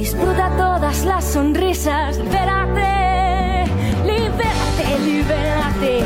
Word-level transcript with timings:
Disfruta 0.00 0.50
todas 0.56 1.04
las 1.04 1.22
sonrisas, 1.26 2.16
libérate, 2.16 3.66
libérate, 4.06 4.98
libérate, 5.04 6.04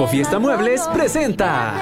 Expo 0.00 0.12
Fiesta 0.12 0.38
Muebles 0.38 0.88
presenta. 0.94 1.74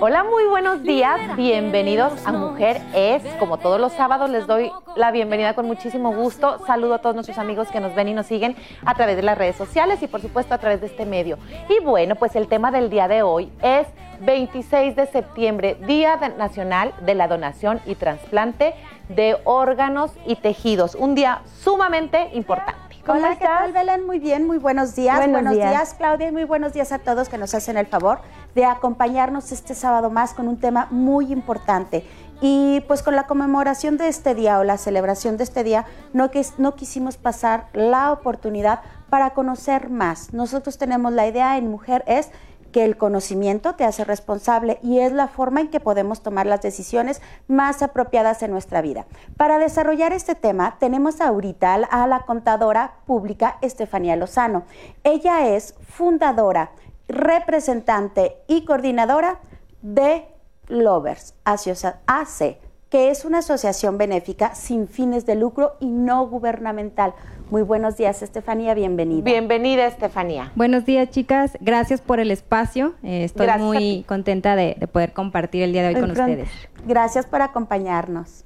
Hola, 0.00 0.24
muy 0.24 0.44
buenos 0.48 0.82
días. 0.82 1.36
Bienvenidos 1.36 2.26
a 2.26 2.32
Mujer 2.32 2.80
Es. 2.94 3.22
Como 3.38 3.58
todos 3.58 3.78
los 3.78 3.92
sábados, 3.92 4.30
les 4.30 4.46
doy 4.46 4.72
la 4.96 5.10
bienvenida 5.10 5.52
con 5.52 5.66
muchísimo 5.66 6.14
gusto. 6.14 6.64
Saludo 6.66 6.94
a 6.94 6.98
todos 7.02 7.14
nuestros 7.14 7.36
amigos 7.36 7.68
que 7.68 7.78
nos 7.78 7.94
ven 7.94 8.08
y 8.08 8.14
nos 8.14 8.24
siguen 8.24 8.56
a 8.86 8.94
través 8.94 9.16
de 9.16 9.22
las 9.22 9.36
redes 9.36 9.56
sociales 9.56 10.02
y, 10.02 10.06
por 10.06 10.22
supuesto, 10.22 10.54
a 10.54 10.58
través 10.58 10.80
de 10.80 10.86
este 10.86 11.04
medio. 11.04 11.36
Y 11.68 11.84
bueno, 11.84 12.14
pues 12.14 12.36
el 12.36 12.48
tema 12.48 12.70
del 12.70 12.88
día 12.88 13.06
de 13.06 13.22
hoy 13.22 13.52
es 13.60 13.86
26 14.20 14.96
de 14.96 15.06
septiembre, 15.08 15.76
Día 15.86 16.16
Nacional 16.38 16.94
de 17.04 17.14
la 17.14 17.28
Donación 17.28 17.80
y 17.84 17.96
Trasplante 17.96 18.74
de 19.14 19.36
Órganos 19.44 20.12
y 20.26 20.36
Tejidos. 20.36 20.94
Un 20.94 21.14
día 21.14 21.42
sumamente 21.62 22.30
importante. 22.34 22.80
Hola, 23.08 23.36
¿qué 23.38 23.44
tal, 23.44 23.72
Belén? 23.72 24.06
Muy 24.06 24.18
bien, 24.18 24.46
muy 24.46 24.58
buenos 24.58 24.94
días. 24.94 25.16
Buenos 25.16 25.52
días. 25.52 25.94
Claudia, 25.94 26.28
y 26.28 26.32
muy 26.32 26.44
buenos 26.44 26.72
días 26.72 26.92
a 26.92 26.98
todos 26.98 27.28
que 27.28 27.38
nos 27.38 27.54
hacen 27.54 27.76
el 27.76 27.86
favor 27.86 28.20
de 28.54 28.64
acompañarnos 28.66 29.50
este 29.52 29.74
sábado 29.74 30.10
más 30.10 30.32
con 30.34 30.46
un 30.48 30.58
tema 30.60 30.86
muy 30.90 31.32
importante. 31.32 32.06
Y 32.42 32.80
pues 32.86 33.02
con 33.02 33.16
la 33.16 33.26
conmemoración 33.26 33.96
de 33.96 34.08
este 34.08 34.34
día 34.34 34.58
o 34.60 34.64
la 34.64 34.78
celebración 34.78 35.36
de 35.38 35.44
este 35.44 35.64
día, 35.64 35.86
no, 36.12 36.30
quis- 36.30 36.54
no 36.58 36.74
quisimos 36.74 37.16
pasar 37.16 37.66
la 37.72 38.12
oportunidad 38.12 38.80
para 39.08 39.30
conocer 39.30 39.90
más. 39.90 40.32
Nosotros 40.32 40.78
tenemos 40.78 41.12
la 41.12 41.26
idea 41.26 41.56
en 41.58 41.68
Mujer 41.70 42.04
es 42.06 42.30
que 42.72 42.84
el 42.84 42.96
conocimiento 42.96 43.74
te 43.74 43.84
hace 43.84 44.04
responsable 44.04 44.78
y 44.82 45.00
es 45.00 45.12
la 45.12 45.28
forma 45.28 45.60
en 45.60 45.68
que 45.68 45.80
podemos 45.80 46.22
tomar 46.22 46.46
las 46.46 46.62
decisiones 46.62 47.20
más 47.48 47.82
apropiadas 47.82 48.42
en 48.42 48.50
nuestra 48.50 48.80
vida. 48.82 49.06
Para 49.36 49.58
desarrollar 49.58 50.12
este 50.12 50.34
tema, 50.34 50.76
tenemos 50.78 51.20
ahorita 51.20 51.74
a 51.74 52.06
la 52.06 52.20
contadora 52.20 52.94
pública 53.06 53.58
Estefanía 53.60 54.16
Lozano. 54.16 54.64
Ella 55.04 55.48
es 55.48 55.74
fundadora, 55.88 56.72
representante 57.08 58.36
y 58.46 58.64
coordinadora 58.64 59.40
de 59.82 60.26
Lovers 60.68 61.34
AC, 61.44 62.58
que 62.90 63.10
es 63.10 63.24
una 63.24 63.38
asociación 63.38 63.98
benéfica 63.98 64.54
sin 64.56 64.88
fines 64.88 65.24
de 65.24 65.36
lucro 65.36 65.76
y 65.78 65.86
no 65.86 66.26
gubernamental. 66.26 67.14
Muy 67.48 67.62
buenos 67.62 67.96
días, 67.96 68.20
Estefanía, 68.20 68.74
bienvenida. 68.74 69.22
Bienvenida, 69.22 69.86
Estefanía. 69.86 70.50
Buenos 70.56 70.84
días, 70.84 71.08
chicas. 71.10 71.56
Gracias 71.60 72.00
por 72.00 72.18
el 72.18 72.32
espacio. 72.32 72.94
Eh, 73.04 73.22
estoy 73.24 73.46
Gracias 73.46 73.64
muy 73.66 74.04
contenta 74.08 74.56
de, 74.56 74.76
de 74.78 74.88
poder 74.88 75.12
compartir 75.12 75.62
el 75.62 75.72
día 75.72 75.82
de 75.82 75.88
hoy 75.94 76.00
con 76.00 76.10
ustedes. 76.10 76.48
Gracias 76.84 77.26
por 77.26 77.42
acompañarnos. 77.42 78.44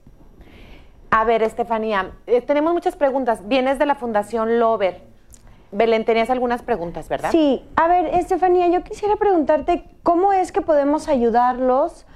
A 1.11 1.25
ver, 1.25 1.43
Estefanía, 1.43 2.13
eh, 2.27 2.43
tenemos 2.43 2.75
muchas 2.75 2.97
preguntas. 2.97 3.49
Vienes 3.49 3.79
de 3.79 3.87
la 3.87 3.95
Fundación 3.95 4.59
Lover. 4.59 5.03
Belén, 5.73 6.05
tenías 6.05 6.29
algunas 6.29 6.63
preguntas, 6.63 7.09
¿verdad? 7.09 7.31
Sí, 7.33 7.65
a 7.77 7.89
ver, 7.89 8.07
Estefanía, 8.15 8.69
yo 8.69 8.83
quisiera 8.85 9.17
preguntarte 9.17 9.85
cómo 10.03 10.33
es 10.33 10.53
que 10.53 10.61
podemos 10.61 11.09
ayudarlos, 11.09 12.05
¿Qué- 12.05 12.14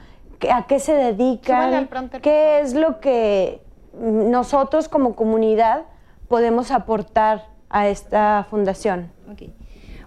a 0.53 0.66
qué 0.66 0.78
se 0.78 0.94
dedican, 0.94 1.88
qué 2.22 2.60
es 2.60 2.75
lo 2.75 3.00
que 3.00 3.62
nosotros 4.00 4.88
como 4.88 5.16
comunidad 5.16 5.82
podemos 6.28 6.71
aportar 6.71 7.47
a 7.71 7.88
esta 7.88 8.47
fundación. 8.48 9.10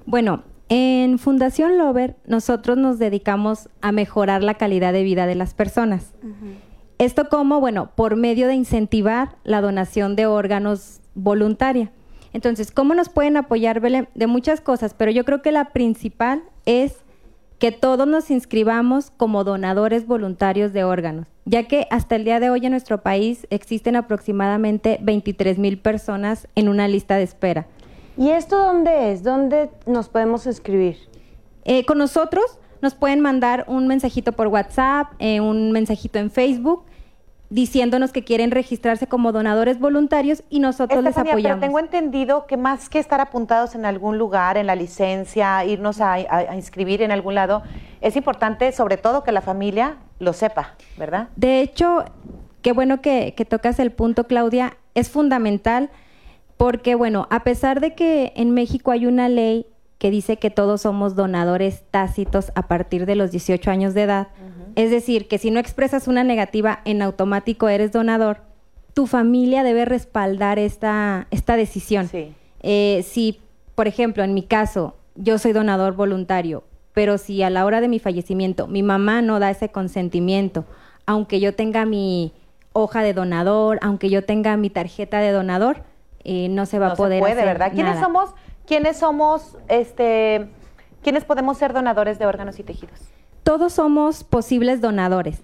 Bueno, 0.05 0.43
en 0.69 1.19
Fundación 1.19 1.77
Lover 1.77 2.15
nosotros 2.25 2.77
nos 2.77 2.97
dedicamos 2.97 3.69
a 3.81 3.91
mejorar 3.91 4.41
la 4.43 4.53
calidad 4.53 4.93
de 4.93 5.03
vida 5.03 5.25
de 5.25 5.35
las 5.35 5.53
personas. 5.53 6.13
Esto 6.97 7.29
como, 7.29 7.59
bueno, 7.59 7.91
por 7.95 8.15
medio 8.15 8.47
de 8.47 8.53
incentivar 8.53 9.35
la 9.43 9.59
donación 9.59 10.15
de 10.15 10.27
órganos 10.27 11.01
voluntaria. 11.15 11.91
Entonces, 12.33 12.71
¿cómo 12.71 12.93
nos 12.93 13.09
pueden 13.09 13.37
apoyar, 13.37 13.79
Belén? 13.79 14.07
De 14.15 14.27
muchas 14.27 14.61
cosas, 14.61 14.93
pero 14.93 15.11
yo 15.11 15.25
creo 15.25 15.41
que 15.41 15.51
la 15.51 15.71
principal 15.73 16.43
es 16.65 17.03
que 17.61 17.71
todos 17.71 18.07
nos 18.07 18.31
inscribamos 18.31 19.11
como 19.17 19.43
donadores 19.43 20.07
voluntarios 20.07 20.73
de 20.73 20.83
órganos, 20.83 21.27
ya 21.45 21.67
que 21.67 21.85
hasta 21.91 22.15
el 22.15 22.25
día 22.25 22.39
de 22.39 22.49
hoy 22.49 22.65
en 22.65 22.71
nuestro 22.71 23.03
país 23.03 23.45
existen 23.51 23.95
aproximadamente 23.95 24.97
23 25.03 25.59
mil 25.59 25.77
personas 25.77 26.47
en 26.55 26.69
una 26.69 26.87
lista 26.87 27.17
de 27.17 27.23
espera. 27.23 27.67
¿Y 28.17 28.31
esto 28.31 28.57
dónde 28.57 29.11
es? 29.11 29.21
¿Dónde 29.21 29.69
nos 29.85 30.09
podemos 30.09 30.47
inscribir? 30.47 30.97
Eh, 31.63 31.85
con 31.85 31.99
nosotros 31.99 32.57
nos 32.81 32.95
pueden 32.95 33.19
mandar 33.19 33.65
un 33.67 33.85
mensajito 33.85 34.31
por 34.31 34.47
WhatsApp, 34.47 35.13
eh, 35.19 35.39
un 35.39 35.71
mensajito 35.71 36.17
en 36.17 36.31
Facebook, 36.31 36.85
diciéndonos 37.51 38.13
que 38.13 38.23
quieren 38.23 38.49
registrarse 38.49 39.07
como 39.07 39.33
donadores 39.33 39.77
voluntarios 39.77 40.41
y 40.49 40.59
nosotros 40.61 41.03
les 41.03 41.13
pero 41.13 41.29
apoyamos. 41.31 41.59
tengo 41.59 41.79
entendido 41.79 42.47
que 42.47 42.55
más 42.55 42.87
que 42.87 42.97
estar 42.97 43.19
apuntados 43.19 43.75
en 43.75 43.85
algún 43.85 44.17
lugar, 44.17 44.55
en 44.57 44.65
la 44.67 44.75
licencia, 44.75 45.63
irnos 45.65 45.99
a, 45.99 46.13
a- 46.13 46.37
a 46.49 46.55
inscribir 46.55 47.01
en 47.01 47.11
algún 47.11 47.35
lado, 47.35 47.61
es 47.99 48.15
importante 48.15 48.71
sobre 48.71 48.95
todo 48.95 49.23
que 49.25 49.33
la 49.33 49.41
familia 49.41 49.97
lo 50.19 50.31
sepa, 50.31 50.75
¿verdad? 50.97 51.27
De 51.35 51.59
hecho, 51.59 52.05
qué 52.61 52.71
bueno 52.71 53.01
que, 53.01 53.33
que 53.35 53.43
tocas 53.43 53.79
el 53.79 53.91
punto, 53.91 54.27
Claudia, 54.27 54.77
es 54.95 55.09
fundamental 55.09 55.89
porque, 56.55 56.95
bueno, 56.95 57.27
a 57.31 57.43
pesar 57.43 57.81
de 57.81 57.95
que 57.95 58.31
en 58.37 58.51
México 58.51 58.91
hay 58.91 59.05
una 59.07 59.27
ley 59.27 59.65
que 60.01 60.09
dice 60.09 60.37
que 60.37 60.49
todos 60.49 60.81
somos 60.81 61.15
donadores 61.15 61.83
tácitos 61.91 62.51
a 62.55 62.67
partir 62.67 63.05
de 63.05 63.13
los 63.13 63.29
18 63.29 63.69
años 63.69 63.93
de 63.93 64.01
edad, 64.01 64.29
es 64.73 64.89
decir, 64.89 65.27
que 65.27 65.37
si 65.37 65.51
no 65.51 65.59
expresas 65.59 66.07
una 66.07 66.23
negativa, 66.23 66.79
en 66.85 67.03
automático 67.03 67.69
eres 67.69 67.91
donador, 67.91 68.39
tu 68.95 69.05
familia 69.05 69.61
debe 69.61 69.85
respaldar 69.85 70.57
esta, 70.57 71.27
esta 71.29 71.55
decisión. 71.55 72.07
Sí. 72.07 72.33
Eh, 72.63 73.05
si, 73.07 73.41
por 73.75 73.87
ejemplo, 73.87 74.23
en 74.23 74.33
mi 74.33 74.41
caso, 74.41 74.95
yo 75.13 75.37
soy 75.37 75.53
donador 75.53 75.93
voluntario, 75.93 76.63
pero 76.93 77.19
si 77.19 77.43
a 77.43 77.51
la 77.51 77.63
hora 77.63 77.79
de 77.79 77.87
mi 77.87 77.99
fallecimiento 77.99 78.65
mi 78.65 78.81
mamá 78.81 79.21
no 79.21 79.37
da 79.37 79.51
ese 79.51 79.69
consentimiento, 79.69 80.65
aunque 81.05 81.39
yo 81.39 81.53
tenga 81.53 81.85
mi 81.85 82.33
hoja 82.73 83.03
de 83.03 83.13
donador, 83.13 83.77
aunque 83.83 84.09
yo 84.09 84.23
tenga 84.23 84.57
mi 84.57 84.71
tarjeta 84.71 85.19
de 85.19 85.29
donador, 85.29 85.83
eh, 86.23 86.49
no 86.49 86.65
se 86.65 86.79
va 86.79 86.87
no 86.87 86.93
a 86.93 86.95
poder 86.95 87.17
se 87.17 87.19
puede, 87.19 87.33
hacer 87.33 87.45
¿verdad? 87.45 87.71
¿Quiénes 87.71 87.95
nada. 87.95 88.03
somos, 88.03 88.31
quiénes 88.71 88.95
somos, 88.95 89.57
este, 89.67 90.47
quiénes 91.03 91.25
podemos 91.25 91.57
ser 91.57 91.73
donadores 91.73 92.19
de 92.19 92.25
órganos 92.25 92.57
y 92.57 92.63
tejidos? 92.63 93.01
Todos 93.43 93.73
somos 93.73 94.23
posibles 94.23 94.79
donadores. 94.79 95.41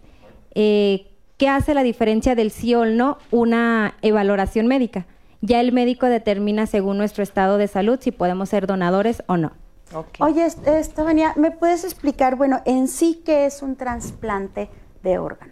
Eh, 0.55 1.11
¿Qué 1.35 1.49
hace 1.49 1.73
la 1.73 1.83
diferencia 1.83 2.35
del 2.35 2.51
sí 2.51 2.73
o 2.73 2.85
el 2.85 2.95
no? 2.95 3.17
Una 3.29 3.95
evaluación 4.01 4.67
médica. 4.67 5.07
Ya 5.41 5.59
el 5.59 5.73
médico 5.73 6.05
determina 6.05 6.67
según 6.67 6.97
nuestro 6.97 7.21
estado 7.21 7.57
de 7.57 7.67
salud 7.67 7.99
si 7.99 8.11
podemos 8.13 8.47
ser 8.47 8.65
donadores 8.65 9.21
o 9.27 9.35
no. 9.35 9.51
Ok. 9.93 10.07
Oye, 10.19 10.45
Est- 10.45 10.65
Estefanía, 10.65 11.33
¿me 11.35 11.51
puedes 11.51 11.83
explicar, 11.83 12.37
bueno, 12.37 12.61
en 12.63 12.87
sí 12.87 13.23
qué 13.25 13.45
es 13.45 13.61
un 13.61 13.75
trasplante 13.75 14.69
de 15.03 15.17
órgano? 15.19 15.51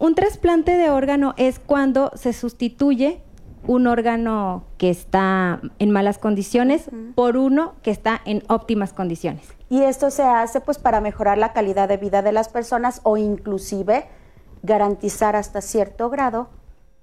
Un 0.00 0.16
trasplante 0.16 0.76
de 0.76 0.90
órgano 0.90 1.34
es 1.36 1.60
cuando 1.60 2.10
se 2.16 2.32
sustituye 2.32 3.22
un 3.66 3.86
órgano 3.86 4.64
que 4.78 4.90
está 4.90 5.60
en 5.78 5.90
malas 5.90 6.18
condiciones 6.18 6.90
por 7.14 7.36
uno 7.36 7.74
que 7.82 7.90
está 7.90 8.20
en 8.24 8.42
óptimas 8.48 8.92
condiciones. 8.92 9.42
Y 9.68 9.82
esto 9.82 10.10
se 10.10 10.22
hace 10.22 10.60
pues 10.60 10.78
para 10.78 11.00
mejorar 11.00 11.36
la 11.38 11.52
calidad 11.52 11.88
de 11.88 11.96
vida 11.98 12.22
de 12.22 12.32
las 12.32 12.48
personas 12.48 13.00
o 13.04 13.16
inclusive 13.16 14.06
garantizar 14.62 15.36
hasta 15.36 15.60
cierto 15.60 16.08
grado 16.10 16.48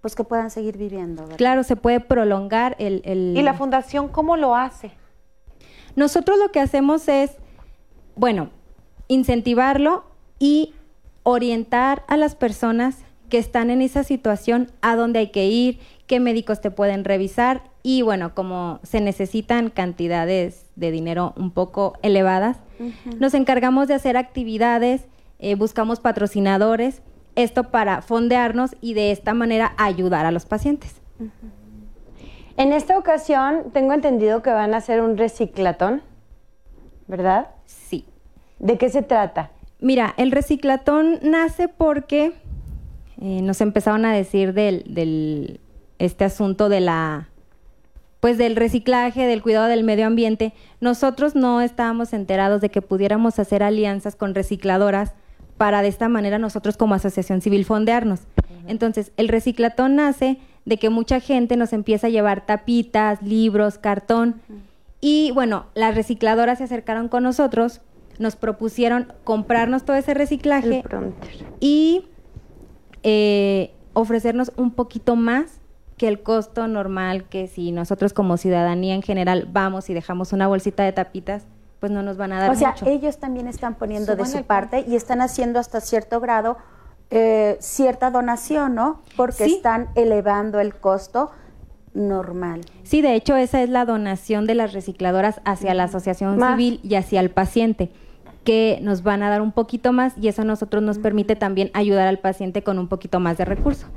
pues 0.02 0.16
que 0.16 0.24
puedan 0.24 0.52
seguir 0.52 0.78
viviendo. 0.78 1.24
¿verdad? 1.24 1.38
Claro, 1.38 1.64
se 1.64 1.76
puede 1.76 2.00
prolongar 2.00 2.76
el... 2.80 3.02
el- 3.06 3.34
¿Y 3.36 3.42
la 3.42 3.54
fundación 3.56 4.08
cómo 4.08 4.38
lo 4.38 4.56
hace? 4.56 4.92
Nosotros 5.96 6.38
lo 6.38 6.52
que 6.52 6.60
hacemos 6.60 7.08
es, 7.08 7.32
bueno, 8.16 8.50
incentivarlo 9.08 10.04
y 10.40 10.74
orientar 11.24 12.04
a 12.08 12.18
las 12.18 12.36
personas 12.36 12.98
que 13.30 13.38
están 13.40 13.70
en 13.72 13.82
esa 13.82 14.04
situación 14.04 14.72
a 14.82 14.96
dónde 14.96 15.20
hay 15.20 15.32
que 15.32 15.46
ir, 15.48 15.80
qué 16.08 16.20
médicos 16.20 16.62
te 16.62 16.72
pueden 16.72 17.04
revisar 17.04 17.64
y 17.84 18.02
bueno, 18.02 18.34
como 18.34 18.80
se 18.84 19.02
necesitan 19.02 19.70
cantidades 19.70 20.66
de 20.76 20.92
dinero 20.92 21.34
un 21.38 21.52
poco 21.52 21.98
elevadas, 22.02 22.58
nos 23.20 23.34
encargamos 23.34 23.88
de 23.88 23.94
hacer 23.94 24.18
actividades, 24.18 25.06
eh, 25.40 25.56
buscamos 25.56 26.00
patrocinadores, 26.00 27.02
esto 27.36 27.66
para 27.66 28.02
fondearnos 28.02 28.76
y 28.82 28.94
de 28.94 29.12
esta 29.12 29.34
manera 29.34 29.74
ayudar 29.78 30.26
a 30.26 30.32
los 30.32 30.46
pacientes. 30.46 31.02
En 32.58 32.72
esta 32.72 32.98
ocasión 32.98 33.72
tengo 33.74 33.94
entendido 33.94 34.42
que 34.42 34.50
van 34.50 34.74
a 34.74 34.78
hacer 34.78 35.02
un 35.02 35.18
reciclatón, 35.18 36.02
¿verdad? 37.08 37.50
Sí. 37.66 38.06
¿De 38.60 38.78
qué 38.78 38.90
se 38.90 39.02
trata? 39.02 39.52
Mira, 39.80 40.14
el 40.18 40.32
reciclatón 40.32 41.20
nace 41.22 41.68
porque 41.68 42.32
eh, 43.22 43.42
nos 43.42 43.60
empezaron 43.62 44.06
a 44.06 44.14
decir 44.14 44.54
del, 44.54 44.84
del, 44.88 45.60
este 46.00 46.26
asunto 46.26 46.70
de 46.70 46.82
la 46.82 47.30
pues 48.20 48.40
del 48.40 48.56
reciclaje, 48.56 49.28
del 49.28 49.44
cuidado 49.44 49.68
del 49.68 49.84
medio 49.84 50.08
ambiente. 50.08 50.54
Nosotros 50.82 51.36
no 51.36 51.62
estábamos 51.62 52.12
enterados 52.12 52.60
de 52.60 52.70
que 52.70 52.82
pudiéramos 52.82 53.38
hacer 53.38 53.62
alianzas 53.62 54.16
con 54.16 54.34
recicladoras 54.34 55.14
para 55.58 55.84
de 55.84 55.90
esta 55.90 56.10
manera 56.10 56.40
nosotros 56.40 56.76
como 56.76 56.96
asociación 56.96 57.42
civil 57.42 57.66
fondearnos. 57.66 58.22
Entonces, 58.68 59.12
el 59.18 59.28
reciclatón 59.28 59.96
nace 59.96 60.40
de 60.66 60.78
que 60.78 60.90
mucha 60.90 61.20
gente 61.20 61.56
nos 61.56 61.72
empieza 61.72 62.08
a 62.08 62.10
llevar 62.10 62.48
tapitas, 62.48 63.22
libros, 63.22 63.78
cartón. 63.78 64.42
Y 65.02 65.32
bueno, 65.36 65.68
las 65.76 65.94
recicladoras 65.94 66.58
se 66.58 66.64
acercaron 66.64 67.10
con 67.10 67.22
nosotros, 67.22 67.82
nos 68.18 68.36
propusieron 68.36 69.14
comprarnos 69.24 69.86
todo 69.86 69.98
ese 69.98 70.16
reciclaje 70.16 70.84
y 71.60 72.06
eh, 73.04 73.72
ofrecernos 73.94 74.52
un 74.56 74.72
poquito 74.72 75.16
más 75.16 75.60
que 75.98 76.08
el 76.08 76.22
costo 76.22 76.68
normal 76.68 77.26
que 77.26 77.48
si 77.48 77.72
nosotros 77.72 78.14
como 78.14 78.38
ciudadanía 78.38 78.96
en 78.96 79.02
general 79.02 79.48
vamos 79.52 79.90
y 79.90 79.94
dejamos 79.94 80.34
una 80.34 80.48
bolsita 80.48 80.84
de 80.84 80.92
tapitas, 80.92 81.46
pues 81.80 81.92
no 81.92 82.04
nos 82.04 82.18
van 82.18 82.34
a 82.34 82.40
dar 82.40 82.52
O 82.52 82.56
sea, 82.56 82.76
ellos 82.86 83.18
también 83.18 83.48
están 83.48 83.76
poniendo 83.76 84.16
de 84.16 84.26
su 84.26 84.44
parte 84.44 84.84
y 84.88 84.96
están 84.96 85.22
haciendo 85.22 85.60
hasta 85.60 85.82
cierto 85.82 86.20
grado 86.20 86.58
eh, 87.12 87.58
cierta 87.60 88.10
donación, 88.10 88.76
¿no? 88.76 89.02
Porque 89.16 89.46
están 89.46 89.90
elevando 89.96 90.60
el 90.60 90.76
costo 90.76 91.32
normal. 91.94 92.62
Sí, 92.84 93.02
de 93.02 93.14
hecho 93.14 93.38
esa 93.38 93.62
es 93.62 93.70
la 93.70 93.86
donación 93.86 94.48
de 94.48 94.56
las 94.56 94.74
recicladoras 94.74 95.40
hacia 95.46 95.74
la 95.74 95.84
asociación 95.84 96.40
civil 96.40 96.80
y 96.84 96.96
hacia 96.96 97.20
el 97.20 97.30
paciente 97.30 97.92
que 98.44 98.80
nos 98.82 99.02
van 99.02 99.24
a 99.24 99.30
dar 99.30 99.42
un 99.42 99.52
poquito 99.52 99.94
más 99.94 100.14
y 100.18 100.28
eso 100.28 100.42
a 100.42 100.46
nosotros 100.46 100.84
nos 100.84 101.00
permite 101.00 101.36
también 101.36 101.72
ayudar 101.74 102.08
al 102.08 102.20
paciente 102.20 102.64
con 102.64 102.80
un 102.80 102.88
poquito 102.88 103.20
más 103.20 103.38
de 103.38 103.46
recurso. 103.46 103.88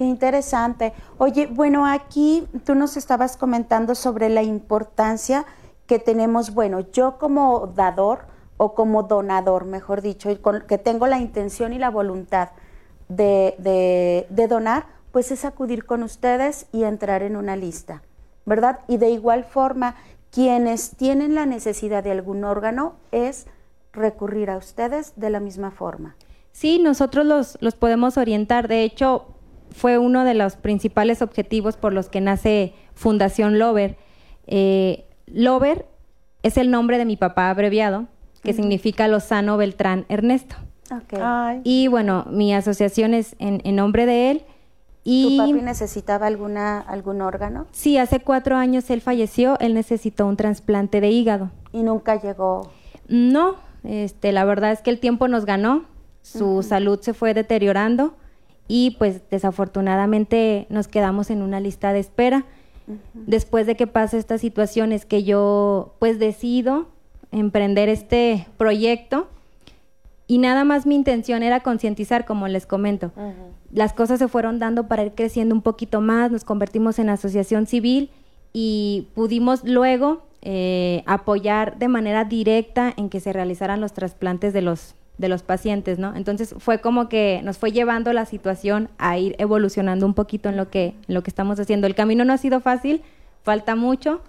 Qué 0.00 0.06
interesante. 0.06 0.94
Oye, 1.18 1.46
bueno, 1.46 1.84
aquí 1.84 2.48
tú 2.64 2.74
nos 2.74 2.96
estabas 2.96 3.36
comentando 3.36 3.94
sobre 3.94 4.30
la 4.30 4.42
importancia 4.42 5.44
que 5.86 5.98
tenemos, 5.98 6.54
bueno, 6.54 6.80
yo 6.90 7.18
como 7.18 7.66
dador 7.76 8.20
o 8.56 8.72
como 8.72 9.02
donador, 9.02 9.66
mejor 9.66 10.00
dicho, 10.00 10.30
que 10.66 10.78
tengo 10.78 11.06
la 11.06 11.18
intención 11.18 11.74
y 11.74 11.78
la 11.78 11.90
voluntad 11.90 12.48
de, 13.10 14.26
de 14.30 14.48
donar, 14.48 14.86
pues 15.12 15.32
es 15.32 15.44
acudir 15.44 15.84
con 15.84 16.02
ustedes 16.02 16.64
y 16.72 16.84
entrar 16.84 17.22
en 17.22 17.36
una 17.36 17.54
lista, 17.54 18.02
¿verdad? 18.46 18.78
Y 18.88 18.96
de 18.96 19.10
igual 19.10 19.44
forma, 19.44 19.96
quienes 20.30 20.96
tienen 20.96 21.34
la 21.34 21.44
necesidad 21.44 22.02
de 22.02 22.12
algún 22.12 22.44
órgano 22.44 22.94
es 23.12 23.48
recurrir 23.92 24.48
a 24.48 24.56
ustedes 24.56 25.12
de 25.16 25.28
la 25.28 25.40
misma 25.40 25.70
forma. 25.70 26.16
Sí, 26.52 26.78
nosotros 26.78 27.26
los, 27.26 27.58
los 27.60 27.74
podemos 27.74 28.16
orientar. 28.16 28.66
De 28.66 28.82
hecho, 28.82 29.26
fue 29.70 29.98
uno 29.98 30.24
de 30.24 30.34
los 30.34 30.56
principales 30.56 31.22
objetivos 31.22 31.76
por 31.76 31.92
los 31.92 32.08
que 32.08 32.20
nace 32.20 32.74
Fundación 32.94 33.58
Lover. 33.58 33.96
Eh, 34.46 35.04
Lover 35.26 35.86
es 36.42 36.56
el 36.56 36.70
nombre 36.70 36.98
de 36.98 37.04
mi 37.04 37.16
papá 37.16 37.50
abreviado, 37.50 38.06
que 38.42 38.52
significa 38.52 39.08
Lozano 39.08 39.56
Beltrán 39.56 40.06
Ernesto. 40.08 40.56
Y 41.62 41.88
bueno, 41.88 42.26
mi 42.30 42.52
asociación 42.52 43.14
es 43.14 43.36
en, 43.38 43.76
nombre 43.76 44.06
de 44.06 44.30
él. 44.30 44.42
Y 45.04 45.38
¿Tu 45.38 45.46
papi 45.46 45.62
necesitaba 45.62 46.26
alguna, 46.26 46.80
algún 46.80 47.22
órgano? 47.22 47.66
Sí, 47.72 47.96
hace 47.96 48.20
cuatro 48.20 48.56
años 48.56 48.90
él 48.90 49.00
falleció, 49.00 49.58
él 49.60 49.72
necesitó 49.74 50.26
un 50.26 50.36
trasplante 50.36 51.00
de 51.00 51.10
hígado. 51.10 51.50
¿Y 51.72 51.82
nunca 51.82 52.20
llegó? 52.20 52.70
No, 53.08 53.56
este, 53.84 54.32
la 54.32 54.44
verdad 54.44 54.72
es 54.72 54.82
que 54.82 54.90
el 54.90 54.98
tiempo 54.98 55.28
nos 55.28 55.46
ganó, 55.46 55.84
su 56.22 56.62
salud 56.62 57.00
se 57.00 57.14
fue 57.14 57.32
deteriorando 57.32 58.14
y 58.70 58.92
pues 58.92 59.28
desafortunadamente 59.28 60.68
nos 60.70 60.86
quedamos 60.86 61.30
en 61.30 61.42
una 61.42 61.58
lista 61.58 61.92
de 61.92 61.98
espera. 61.98 62.44
Después 63.14 63.66
de 63.66 63.74
que 63.74 63.88
pase 63.88 64.16
esta 64.16 64.38
situación 64.38 64.92
es 64.92 65.04
que 65.04 65.24
yo 65.24 65.94
pues 65.98 66.20
decido 66.20 66.86
emprender 67.32 67.88
este 67.88 68.46
proyecto 68.58 69.26
y 70.28 70.38
nada 70.38 70.62
más 70.62 70.86
mi 70.86 70.94
intención 70.94 71.42
era 71.42 71.64
concientizar, 71.64 72.24
como 72.24 72.46
les 72.46 72.64
comento. 72.64 73.10
Las 73.72 73.92
cosas 73.92 74.20
se 74.20 74.28
fueron 74.28 74.60
dando 74.60 74.86
para 74.86 75.02
ir 75.02 75.12
creciendo 75.16 75.52
un 75.52 75.62
poquito 75.62 76.00
más, 76.00 76.30
nos 76.30 76.44
convertimos 76.44 77.00
en 77.00 77.10
asociación 77.10 77.66
civil 77.66 78.10
y 78.52 79.08
pudimos 79.16 79.64
luego 79.64 80.22
eh, 80.42 81.02
apoyar 81.06 81.76
de 81.80 81.88
manera 81.88 82.24
directa 82.24 82.94
en 82.96 83.08
que 83.08 83.18
se 83.18 83.32
realizaran 83.32 83.80
los 83.80 83.92
trasplantes 83.92 84.52
de 84.52 84.62
los 84.62 84.94
de 85.20 85.28
los 85.28 85.42
pacientes, 85.42 85.98
¿no? 85.98 86.16
Entonces 86.16 86.54
fue 86.58 86.80
como 86.80 87.10
que 87.10 87.42
nos 87.44 87.58
fue 87.58 87.72
llevando 87.72 88.12
la 88.14 88.24
situación 88.24 88.88
a 88.96 89.18
ir 89.18 89.36
evolucionando 89.38 90.06
un 90.06 90.14
poquito 90.14 90.48
en 90.48 90.56
lo 90.56 90.70
que, 90.70 90.94
en 91.06 91.14
lo 91.14 91.22
que 91.22 91.28
estamos 91.28 91.60
haciendo. 91.60 91.86
El 91.86 91.94
camino 91.94 92.24
no 92.24 92.32
ha 92.32 92.38
sido 92.38 92.60
fácil, 92.60 93.02
falta 93.42 93.76
mucho, 93.76 94.22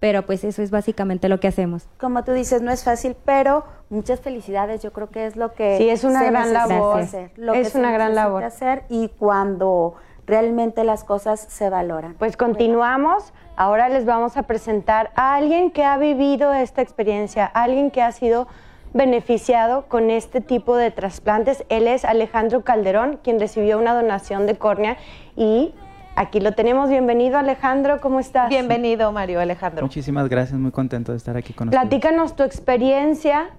pero 0.00 0.22
pues 0.22 0.42
eso 0.42 0.62
es 0.62 0.70
básicamente 0.70 1.28
lo 1.28 1.38
que 1.38 1.48
hacemos. 1.48 1.86
Como 1.98 2.24
tú 2.24 2.32
dices, 2.32 2.62
no 2.62 2.70
es 2.70 2.82
fácil, 2.82 3.14
pero 3.26 3.64
muchas 3.90 4.20
felicidades, 4.20 4.82
yo 4.82 4.90
creo 4.94 5.10
que 5.10 5.26
es 5.26 5.36
lo 5.36 5.52
que 5.52 5.76
Sí, 5.76 5.90
es 5.90 6.02
una 6.02 6.24
gran 6.24 6.54
labor. 6.54 7.02
Hacer, 7.02 7.30
lo 7.36 7.52
es 7.52 7.74
una 7.74 7.92
gran 7.92 8.14
labor 8.14 8.42
hacer 8.42 8.84
y 8.88 9.08
cuando 9.08 9.96
realmente 10.26 10.82
las 10.82 11.04
cosas 11.04 11.40
se 11.40 11.68
valoran. 11.68 12.14
Pues 12.14 12.38
continuamos. 12.38 13.34
Ahora 13.54 13.90
les 13.90 14.06
vamos 14.06 14.38
a 14.38 14.44
presentar 14.44 15.10
a 15.14 15.34
alguien 15.34 15.70
que 15.70 15.84
ha 15.84 15.98
vivido 15.98 16.54
esta 16.54 16.80
experiencia, 16.80 17.44
alguien 17.44 17.90
que 17.90 18.00
ha 18.00 18.12
sido 18.12 18.48
beneficiado 18.94 19.86
con 19.88 20.10
este 20.10 20.40
tipo 20.40 20.76
de 20.76 20.90
trasplantes. 20.90 21.64
Él 21.68 21.86
es 21.86 22.04
Alejandro 22.04 22.62
Calderón, 22.62 23.18
quien 23.22 23.40
recibió 23.40 23.78
una 23.78 23.94
donación 23.94 24.46
de 24.46 24.56
córnea 24.56 24.96
y 25.36 25.72
aquí 26.16 26.40
lo 26.40 26.52
tenemos. 26.52 26.90
Bienvenido 26.90 27.38
Alejandro, 27.38 28.00
¿cómo 28.00 28.20
estás? 28.20 28.48
Bienvenido 28.48 29.10
Mario 29.12 29.40
Alejandro. 29.40 29.84
Muchísimas 29.86 30.28
gracias, 30.28 30.58
muy 30.58 30.70
contento 30.70 31.12
de 31.12 31.18
estar 31.18 31.36
aquí 31.36 31.52
con 31.52 31.68
ustedes. 31.68 31.88
Platícanos 31.88 32.36
tu 32.36 32.42
experiencia 32.42 33.50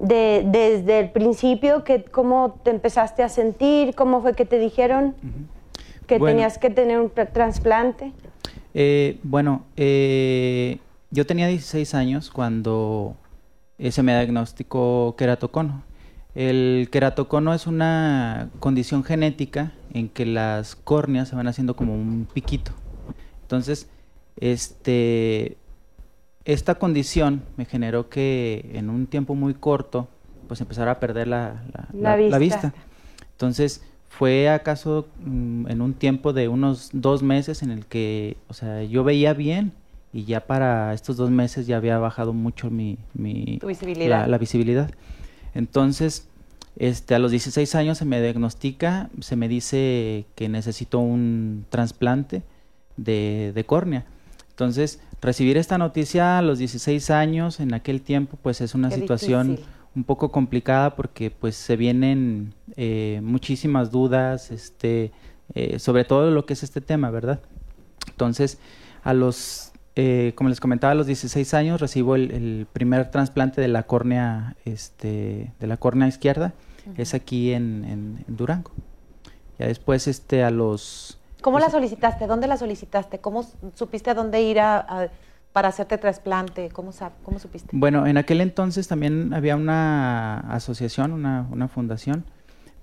de, 0.00 0.42
desde 0.46 0.98
el 0.98 1.10
principio, 1.10 1.84
que, 1.84 2.04
cómo 2.04 2.58
te 2.64 2.70
empezaste 2.70 3.22
a 3.22 3.28
sentir, 3.28 3.94
cómo 3.94 4.20
fue 4.20 4.34
que 4.34 4.44
te 4.44 4.58
dijeron 4.58 5.14
que 6.06 6.18
tenías 6.18 6.58
que 6.58 6.70
tener 6.70 7.00
un 7.00 7.10
trasplante. 7.10 8.12
Eh, 8.74 9.18
bueno, 9.22 9.64
eh, 9.76 10.78
yo 11.10 11.24
tenía 11.26 11.46
16 11.46 11.94
años 11.94 12.30
cuando 12.30 13.14
se 13.78 14.02
me 14.02 14.12
diagnosticó 14.12 15.14
queratocono. 15.16 15.84
El 16.34 16.88
queratocono 16.90 17.52
es 17.52 17.66
una 17.66 18.50
condición 18.58 19.04
genética 19.04 19.72
en 19.92 20.08
que 20.08 20.24
las 20.24 20.76
córneas 20.76 21.28
se 21.28 21.36
van 21.36 21.46
haciendo 21.46 21.76
como 21.76 21.94
un 21.94 22.26
piquito. 22.32 22.72
Entonces, 23.42 23.88
este, 24.36 25.58
esta 26.44 26.76
condición 26.76 27.42
me 27.56 27.66
generó 27.66 28.08
que 28.08 28.70
en 28.74 28.88
un 28.88 29.06
tiempo 29.06 29.34
muy 29.34 29.54
corto, 29.54 30.08
pues 30.48 30.60
empezara 30.60 30.92
a 30.92 31.00
perder 31.00 31.28
la, 31.28 31.62
vista. 32.38 32.72
Entonces, 33.32 33.82
fue 34.08 34.48
acaso 34.48 35.08
mm, 35.24 35.68
en 35.68 35.80
un 35.82 35.94
tiempo 35.94 36.32
de 36.32 36.48
unos 36.48 36.90
dos 36.92 37.22
meses 37.22 37.62
en 37.62 37.70
el 37.70 37.86
que, 37.86 38.36
o 38.48 38.54
sea, 38.54 38.82
yo 38.82 39.04
veía 39.04 39.34
bien, 39.34 39.72
y 40.12 40.24
ya 40.24 40.46
para 40.46 40.92
estos 40.92 41.16
dos 41.16 41.30
meses 41.30 41.66
ya 41.66 41.76
había 41.76 41.98
bajado 41.98 42.32
mucho 42.32 42.70
mi, 42.70 42.98
visibilidad. 43.14 44.26
La, 44.26 44.38
visibilidad. 44.38 44.90
Entonces, 45.54 46.28
este, 46.76 47.14
a 47.14 47.18
los 47.18 47.30
16 47.30 47.74
años 47.74 47.98
se 47.98 48.04
me 48.04 48.20
diagnostica, 48.20 49.10
se 49.20 49.36
me 49.36 49.48
dice 49.48 50.26
que 50.34 50.48
necesito 50.48 50.98
un 50.98 51.64
trasplante 51.70 52.42
de, 52.96 53.52
de 53.54 53.64
córnea. 53.64 54.04
Entonces, 54.50 55.00
recibir 55.22 55.56
esta 55.56 55.78
noticia 55.78 56.38
a 56.38 56.42
los 56.42 56.58
16 56.58 57.10
años, 57.10 57.60
en 57.60 57.72
aquel 57.72 58.02
tiempo, 58.02 58.38
pues 58.42 58.60
es 58.60 58.74
una 58.74 58.90
situación 58.90 59.58
un 59.94 60.04
poco 60.04 60.30
complicada 60.30 60.96
porque 60.96 61.30
pues 61.30 61.56
se 61.56 61.76
vienen 61.76 62.54
eh, 62.76 63.20
muchísimas 63.22 63.90
dudas, 63.90 64.50
este, 64.50 65.12
eh, 65.54 65.78
sobre 65.78 66.04
todo 66.04 66.30
lo 66.30 66.46
que 66.46 66.54
es 66.54 66.62
este 66.62 66.80
tema, 66.80 67.10
¿verdad? 67.10 67.40
Entonces, 68.08 68.58
a 69.04 69.14
los 69.14 69.71
eh, 69.94 70.32
como 70.36 70.48
les 70.48 70.60
comentaba, 70.60 70.92
a 70.92 70.94
los 70.94 71.06
16 71.06 71.52
años 71.54 71.80
recibo 71.80 72.16
el, 72.16 72.66
primer 72.72 73.10
trasplante 73.10 73.60
de 73.60 73.68
la 73.68 73.82
córnea, 73.82 74.56
este, 74.64 75.52
de 75.60 75.66
la 75.66 75.76
córnea 75.76 76.08
izquierda, 76.08 76.54
es 76.96 77.14
aquí 77.14 77.52
en, 77.52 78.24
Durango. 78.26 78.70
Ya 79.58 79.66
después, 79.66 80.08
este, 80.08 80.42
a 80.42 80.50
los 80.50 81.18
¿Cómo 81.42 81.58
la 81.58 81.70
solicitaste? 81.70 82.26
¿Dónde 82.26 82.46
la 82.46 82.56
solicitaste? 82.56 83.18
¿Cómo 83.18 83.44
supiste 83.74 84.10
a 84.10 84.14
dónde 84.14 84.40
ir 84.42 84.60
a, 84.60 85.10
para 85.52 85.68
hacerte 85.68 85.98
trasplante? 85.98 86.70
¿Cómo, 86.70 86.92
¿Cómo 87.24 87.38
supiste? 87.38 87.68
Bueno, 87.72 88.06
en 88.06 88.16
aquel 88.16 88.40
entonces 88.40 88.88
también 88.88 89.34
había 89.34 89.56
una 89.56 90.38
asociación, 90.54 91.12
una, 91.12 91.46
una 91.50 91.68
fundación, 91.68 92.24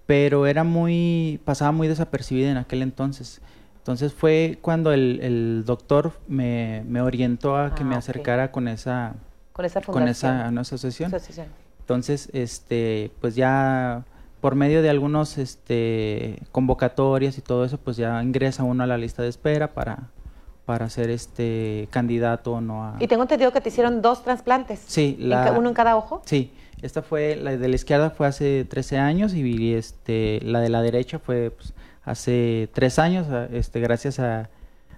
pero 0.05 0.45
era 0.45 0.63
muy, 0.63 1.41
pasaba 1.45 1.71
muy 1.71 1.87
desapercibida 1.87 2.51
en 2.51 2.57
aquel 2.57 2.81
entonces. 2.81 3.41
Entonces 3.89 4.13
fue 4.13 4.59
cuando 4.61 4.93
el, 4.93 5.19
el 5.19 5.63
doctor 5.65 6.13
me, 6.27 6.83
me, 6.87 7.01
orientó 7.01 7.57
a 7.57 7.73
que 7.73 7.83
me 7.83 7.95
ah, 7.95 7.97
acercara 7.97 8.51
con 8.51 8.67
esa, 8.67 9.15
con 9.51 9.65
esa, 9.65 9.81
con 9.81 10.07
esa, 10.07 10.47
asociación. 10.49 11.11
Entonces, 11.79 12.29
este, 12.33 13.09
pues 13.19 13.33
ya 13.33 14.05
por 14.41 14.53
medio 14.53 14.83
de 14.83 14.91
algunos 14.91 15.39
este, 15.39 16.39
convocatorias 16.51 17.39
y 17.39 17.41
todo 17.41 17.65
eso, 17.65 17.79
pues 17.79 17.97
ya 17.97 18.21
ingresa 18.21 18.63
uno 18.63 18.83
a 18.83 18.85
la 18.85 18.95
lista 18.95 19.23
de 19.23 19.29
espera 19.29 19.73
para, 19.73 20.11
para 20.65 20.87
ser 20.91 21.09
este 21.09 21.87
candidato 21.89 22.53
o 22.53 22.61
no 22.61 22.83
a... 22.83 22.95
Y 22.99 23.07
tengo 23.07 23.23
entendido 23.23 23.51
que 23.51 23.59
te 23.59 23.69
hicieron 23.69 24.03
dos 24.03 24.23
trasplantes. 24.23 24.83
Sí. 24.85 25.17
¿Uno 25.19 25.67
en 25.67 25.73
cada 25.73 25.97
ojo? 25.97 26.21
Sí. 26.25 26.53
Esta 26.83 27.01
fue, 27.01 27.35
la 27.35 27.57
de 27.57 27.67
la 27.67 27.75
izquierda 27.75 28.11
fue 28.11 28.27
hace 28.27 28.65
13 28.65 28.99
años 28.99 29.33
y 29.33 29.73
este, 29.73 30.41
la 30.43 30.59
de 30.59 30.69
la 30.69 30.83
derecha 30.83 31.17
fue 31.17 31.49
pues, 31.49 31.73
hace 32.03 32.69
3 32.73 32.99
años, 32.99 33.27
este, 33.51 33.79
gracias 33.79 34.19
a 34.19 34.49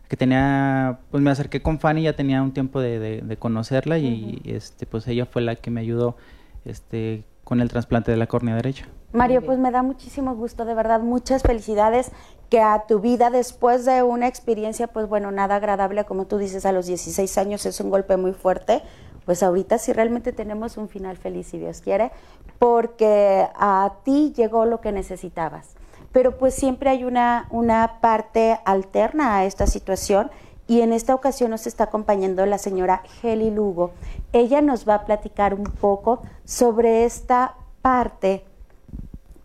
que 0.08 0.18
tenía, 0.18 1.00
pues 1.10 1.24
me 1.24 1.32
acerqué 1.32 1.62
con 1.62 1.80
Fanny, 1.80 2.04
ya 2.04 2.18
tenía 2.18 2.44
un 2.44 2.52
tiempo 2.52 2.82
de, 2.82 3.22
de, 3.22 3.38
conocerla 3.38 3.98
y 3.98 4.42
este, 4.44 4.86
pues 4.86 5.08
ella 5.08 5.26
fue 5.26 5.42
la 5.42 5.56
que 5.56 5.72
me 5.72 5.80
ayudó 5.80 6.18
este, 6.66 7.24
con 7.46 7.62
el 7.62 7.70
trasplante 7.70 8.12
de 8.12 8.18
la 8.18 8.28
córnea 8.28 8.56
derecha. 8.56 8.88
Mario, 9.14 9.42
pues 9.46 9.58
me 9.58 9.72
da 9.72 9.84
muchísimo 9.84 10.36
gusto, 10.36 10.66
de 10.66 10.74
verdad, 10.74 11.00
muchas 11.00 11.44
felicidades 11.44 12.12
que 12.50 12.60
a 12.60 12.84
tu 12.88 13.00
vida 13.00 13.30
después 13.30 13.86
de 13.86 14.04
una 14.04 14.28
experiencia, 14.28 14.88
pues 14.88 15.08
bueno, 15.08 15.32
nada 15.32 15.56
agradable, 15.56 16.04
como 16.04 16.28
tú 16.28 16.38
dices, 16.38 16.66
a 16.66 16.74
los 16.74 16.88
16 16.88 17.38
años 17.38 17.66
es 17.66 17.80
un 17.80 17.90
golpe 17.90 18.18
muy 18.18 18.34
fuerte, 18.34 18.82
pues 19.26 19.44
ahorita 19.44 19.78
sí 19.78 19.94
realmente 19.94 20.34
tenemos 20.34 20.78
un 20.78 20.90
final 20.90 21.16
feliz, 21.16 21.48
si 21.48 21.58
Dios 21.58 21.82
quiere, 21.82 22.12
porque 22.60 23.48
a 23.56 23.94
ti 24.04 24.34
llegó 24.36 24.66
lo 24.66 24.82
que 24.82 24.92
necesitabas. 24.92 25.76
Pero 26.12 26.38
pues 26.38 26.54
siempre 26.54 26.90
hay 26.90 27.04
una, 27.04 27.48
una 27.52 28.00
parte 28.02 28.60
alterna 28.66 29.38
a 29.38 29.46
esta 29.46 29.68
situación 29.68 30.30
y 30.68 30.82
en 30.82 30.94
esta 30.94 31.14
ocasión 31.14 31.52
nos 31.52 31.68
está 31.68 31.86
acompañando 31.86 32.46
la 32.46 32.58
señora 32.58 33.04
Heli 33.22 33.52
Lugo. 33.52 33.92
Ella 34.32 34.62
nos 34.62 34.88
va 34.88 34.96
a 34.96 35.06
platicar 35.06 35.54
un 35.54 35.66
poco 35.66 36.22
sobre 36.46 37.04
esta 37.04 37.56
parte 37.82 38.46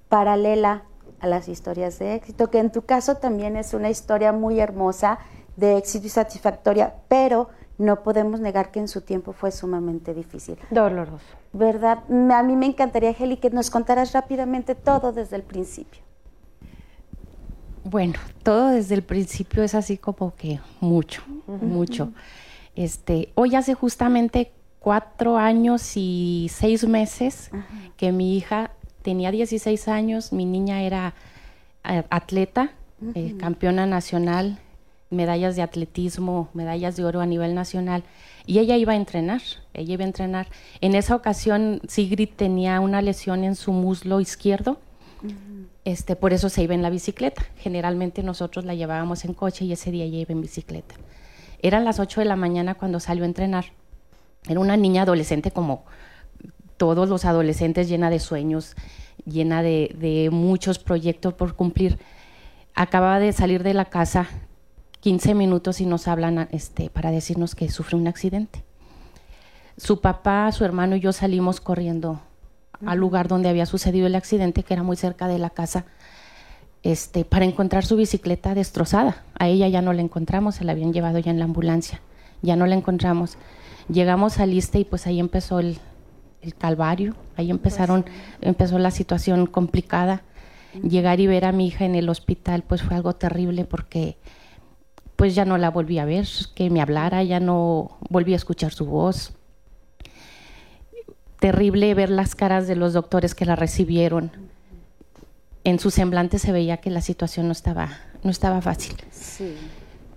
paralela 0.08 0.84
a 1.20 1.26
las 1.26 1.48
historias 1.48 1.98
de 1.98 2.14
éxito, 2.14 2.50
que 2.50 2.58
en 2.58 2.70
tu 2.70 2.82
caso 2.82 3.16
también 3.16 3.56
es 3.56 3.74
una 3.74 3.90
historia 3.90 4.32
muy 4.32 4.60
hermosa 4.60 5.18
de 5.56 5.76
éxito 5.78 6.06
y 6.06 6.10
satisfactoria, 6.10 6.94
pero 7.08 7.48
no 7.78 8.02
podemos 8.02 8.40
negar 8.40 8.70
que 8.70 8.80
en 8.80 8.88
su 8.88 9.00
tiempo 9.00 9.32
fue 9.32 9.50
sumamente 9.50 10.14
difícil. 10.14 10.58
Doloroso. 10.70 11.24
¿Verdad? 11.52 12.04
A 12.08 12.42
mí 12.42 12.56
me 12.56 12.66
encantaría, 12.66 13.10
Heli, 13.10 13.38
que 13.38 13.50
nos 13.50 13.70
contaras 13.70 14.12
rápidamente 14.12 14.74
todo 14.74 15.12
desde 15.12 15.36
el 15.36 15.42
principio. 15.42 16.05
Bueno, 17.88 18.14
todo 18.42 18.70
desde 18.70 18.96
el 18.96 19.02
principio 19.02 19.62
es 19.62 19.72
así 19.76 19.96
como 19.96 20.34
que 20.34 20.58
mucho, 20.80 21.22
mucho. 21.46 22.12
Este, 22.74 23.28
hoy 23.36 23.54
hace 23.54 23.74
justamente 23.74 24.50
cuatro 24.80 25.36
años 25.36 25.92
y 25.94 26.48
seis 26.50 26.84
meses 26.84 27.52
que 27.96 28.10
mi 28.10 28.36
hija 28.36 28.72
tenía 29.02 29.30
16 29.30 29.86
años, 29.86 30.32
mi 30.32 30.46
niña 30.46 30.82
era 30.82 31.14
eh, 31.88 32.02
atleta, 32.10 32.72
eh, 33.14 33.36
campeona 33.38 33.86
nacional, 33.86 34.58
medallas 35.10 35.54
de 35.54 35.62
atletismo, 35.62 36.48
medallas 36.54 36.96
de 36.96 37.04
oro 37.04 37.20
a 37.20 37.26
nivel 37.26 37.54
nacional, 37.54 38.02
y 38.46 38.58
ella 38.58 38.76
iba 38.76 38.94
a 38.94 38.96
entrenar, 38.96 39.42
ella 39.74 39.94
iba 39.94 40.02
a 40.02 40.08
entrenar. 40.08 40.48
En 40.80 40.96
esa 40.96 41.14
ocasión, 41.14 41.80
Sigrid 41.86 42.30
tenía 42.34 42.80
una 42.80 43.00
lesión 43.00 43.44
en 43.44 43.54
su 43.54 43.70
muslo 43.70 44.20
izquierdo, 44.20 44.80
este, 45.86 46.16
por 46.16 46.32
eso 46.32 46.48
se 46.48 46.64
iba 46.64 46.74
en 46.74 46.82
la 46.82 46.90
bicicleta. 46.90 47.46
Generalmente 47.58 48.24
nosotros 48.24 48.64
la 48.64 48.74
llevábamos 48.74 49.24
en 49.24 49.34
coche 49.34 49.64
y 49.64 49.72
ese 49.72 49.92
día 49.92 50.04
ella 50.04 50.18
iba 50.18 50.32
en 50.32 50.40
bicicleta. 50.40 50.96
Eran 51.62 51.84
las 51.84 52.00
8 52.00 52.22
de 52.22 52.26
la 52.26 52.34
mañana 52.34 52.74
cuando 52.74 52.98
salió 52.98 53.22
a 53.22 53.26
entrenar. 53.26 53.66
Era 54.48 54.58
una 54.58 54.76
niña 54.76 55.02
adolescente 55.02 55.52
como 55.52 55.84
todos 56.76 57.08
los 57.08 57.24
adolescentes, 57.24 57.88
llena 57.88 58.10
de 58.10 58.18
sueños, 58.18 58.74
llena 59.26 59.62
de, 59.62 60.28
muchos 60.32 60.80
proyectos 60.80 61.34
por 61.34 61.54
cumplir. 61.54 62.00
Acababa 62.74 63.20
de 63.20 63.32
salir 63.32 63.62
de 63.62 63.72
la 63.72 63.84
casa 63.84 64.26
15 65.02 65.34
minutos 65.34 65.80
y 65.80 65.86
nos 65.86 66.08
hablan 66.08 66.48
este, 66.50 66.90
para 66.90 67.12
decirnos 67.12 67.54
que 67.54 67.70
sufre 67.70 67.96
un 67.96 68.08
accidente. 68.08 68.64
Su 69.76 70.00
papá, 70.00 70.50
su 70.50 70.64
hermano 70.64 70.96
y 70.96 71.00
yo 71.00 71.12
salimos 71.12 71.60
corriendo 71.60 72.20
al 72.84 72.98
lugar 72.98 73.28
donde 73.28 73.48
había 73.48 73.66
sucedido 73.66 74.06
el 74.06 74.14
accidente, 74.14 74.62
que 74.62 74.74
era 74.74 74.82
muy 74.82 74.96
cerca 74.96 75.28
de 75.28 75.38
la 75.38 75.50
casa, 75.50 75.86
este, 76.82 77.24
para 77.24 77.44
encontrar 77.44 77.84
su 77.84 77.96
bicicleta 77.96 78.54
destrozada. 78.54 79.24
A 79.38 79.48
ella 79.48 79.68
ya 79.68 79.82
no 79.82 79.92
la 79.92 80.02
encontramos, 80.02 80.56
se 80.56 80.64
la 80.64 80.72
habían 80.72 80.92
llevado 80.92 81.18
ya 81.18 81.30
en 81.30 81.38
la 81.38 81.44
ambulancia, 81.44 82.00
ya 82.42 82.56
no 82.56 82.66
la 82.66 82.74
encontramos. 82.74 83.38
Llegamos 83.88 84.38
al 84.38 84.52
ISTE 84.52 84.80
y 84.80 84.84
pues 84.84 85.06
ahí 85.06 85.20
empezó 85.20 85.58
el, 85.58 85.78
calvario, 86.58 87.16
ahí 87.36 87.50
empezaron, 87.50 88.04
empezó 88.40 88.78
la 88.78 88.92
situación 88.92 89.46
complicada. 89.46 90.22
Llegar 90.80 91.18
y 91.18 91.26
ver 91.26 91.44
a 91.44 91.50
mi 91.50 91.66
hija 91.66 91.86
en 91.86 91.96
el 91.96 92.08
hospital 92.08 92.62
pues 92.62 92.82
fue 92.82 92.94
algo 92.94 93.14
terrible 93.14 93.64
porque 93.64 94.16
pues 95.16 95.34
ya 95.34 95.44
no 95.44 95.58
la 95.58 95.70
volví 95.70 95.98
a 95.98 96.04
ver, 96.04 96.28
que 96.54 96.70
me 96.70 96.80
hablara, 96.80 97.24
ya 97.24 97.40
no 97.40 97.98
volví 98.10 98.34
a 98.34 98.36
escuchar 98.36 98.72
su 98.72 98.84
voz 98.84 99.35
terrible 101.46 101.94
ver 101.94 102.10
las 102.10 102.34
caras 102.34 102.66
de 102.66 102.74
los 102.74 102.92
doctores 102.92 103.36
que 103.36 103.44
la 103.44 103.54
recibieron. 103.54 104.32
En 105.62 105.78
su 105.78 105.92
semblante 105.92 106.40
se 106.40 106.50
veía 106.50 106.78
que 106.78 106.90
la 106.90 107.00
situación 107.00 107.46
no 107.46 107.52
estaba, 107.52 107.98
no 108.24 108.32
estaba 108.32 108.60
fácil. 108.60 108.96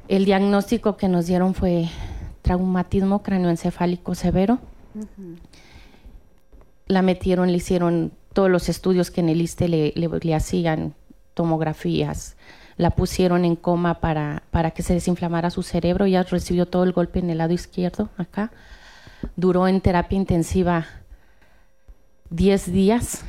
El 0.07 0.25
diagnóstico 0.25 0.97
que 0.97 1.07
nos 1.07 1.27
dieron 1.27 1.53
fue 1.53 1.87
traumatismo 2.41 3.21
cráneoencefálico 3.21 4.15
severo. 4.15 4.57
La 6.87 7.03
metieron, 7.03 7.51
le 7.51 7.57
hicieron 7.57 8.11
todos 8.33 8.49
los 8.49 8.67
estudios 8.67 9.11
que 9.11 9.21
en 9.21 9.29
el 9.29 9.39
ISTE 9.39 9.67
le, 9.67 9.93
le, 9.95 10.33
hacían, 10.33 10.95
tomografías, 11.35 12.37
la 12.75 12.89
pusieron 12.89 13.45
en 13.45 13.55
coma 13.55 13.99
para, 13.99 14.41
para 14.49 14.71
que 14.71 14.81
se 14.81 14.95
desinflamara 14.95 15.51
su 15.51 15.61
cerebro, 15.61 16.07
ya 16.07 16.23
recibió 16.23 16.65
todo 16.65 16.85
el 16.85 16.91
golpe 16.91 17.19
en 17.19 17.29
el 17.29 17.37
lado 17.37 17.53
izquierdo, 17.53 18.09
acá. 18.17 18.51
Duró 19.35 19.67
en 19.67 19.79
terapia 19.81 20.15
intensiva 20.15 20.87
10 22.29 22.71
días, 22.71 23.23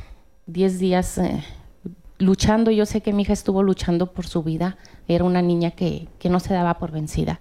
10 0.45 0.79
días 0.79 1.17
eh, 1.17 1.43
luchando. 2.19 2.71
Yo 2.71 2.85
sé 2.85 3.01
que 3.01 3.13
mi 3.13 3.23
hija 3.23 3.33
estuvo 3.33 3.63
luchando 3.63 4.13
por 4.13 4.27
su 4.27 4.43
vida. 4.43 4.77
Era 5.07 5.23
una 5.23 5.41
niña 5.41 5.71
que, 5.71 6.07
que 6.19 6.29
no 6.29 6.39
se 6.39 6.53
daba 6.53 6.75
por 6.77 6.91
vencida, 6.91 7.39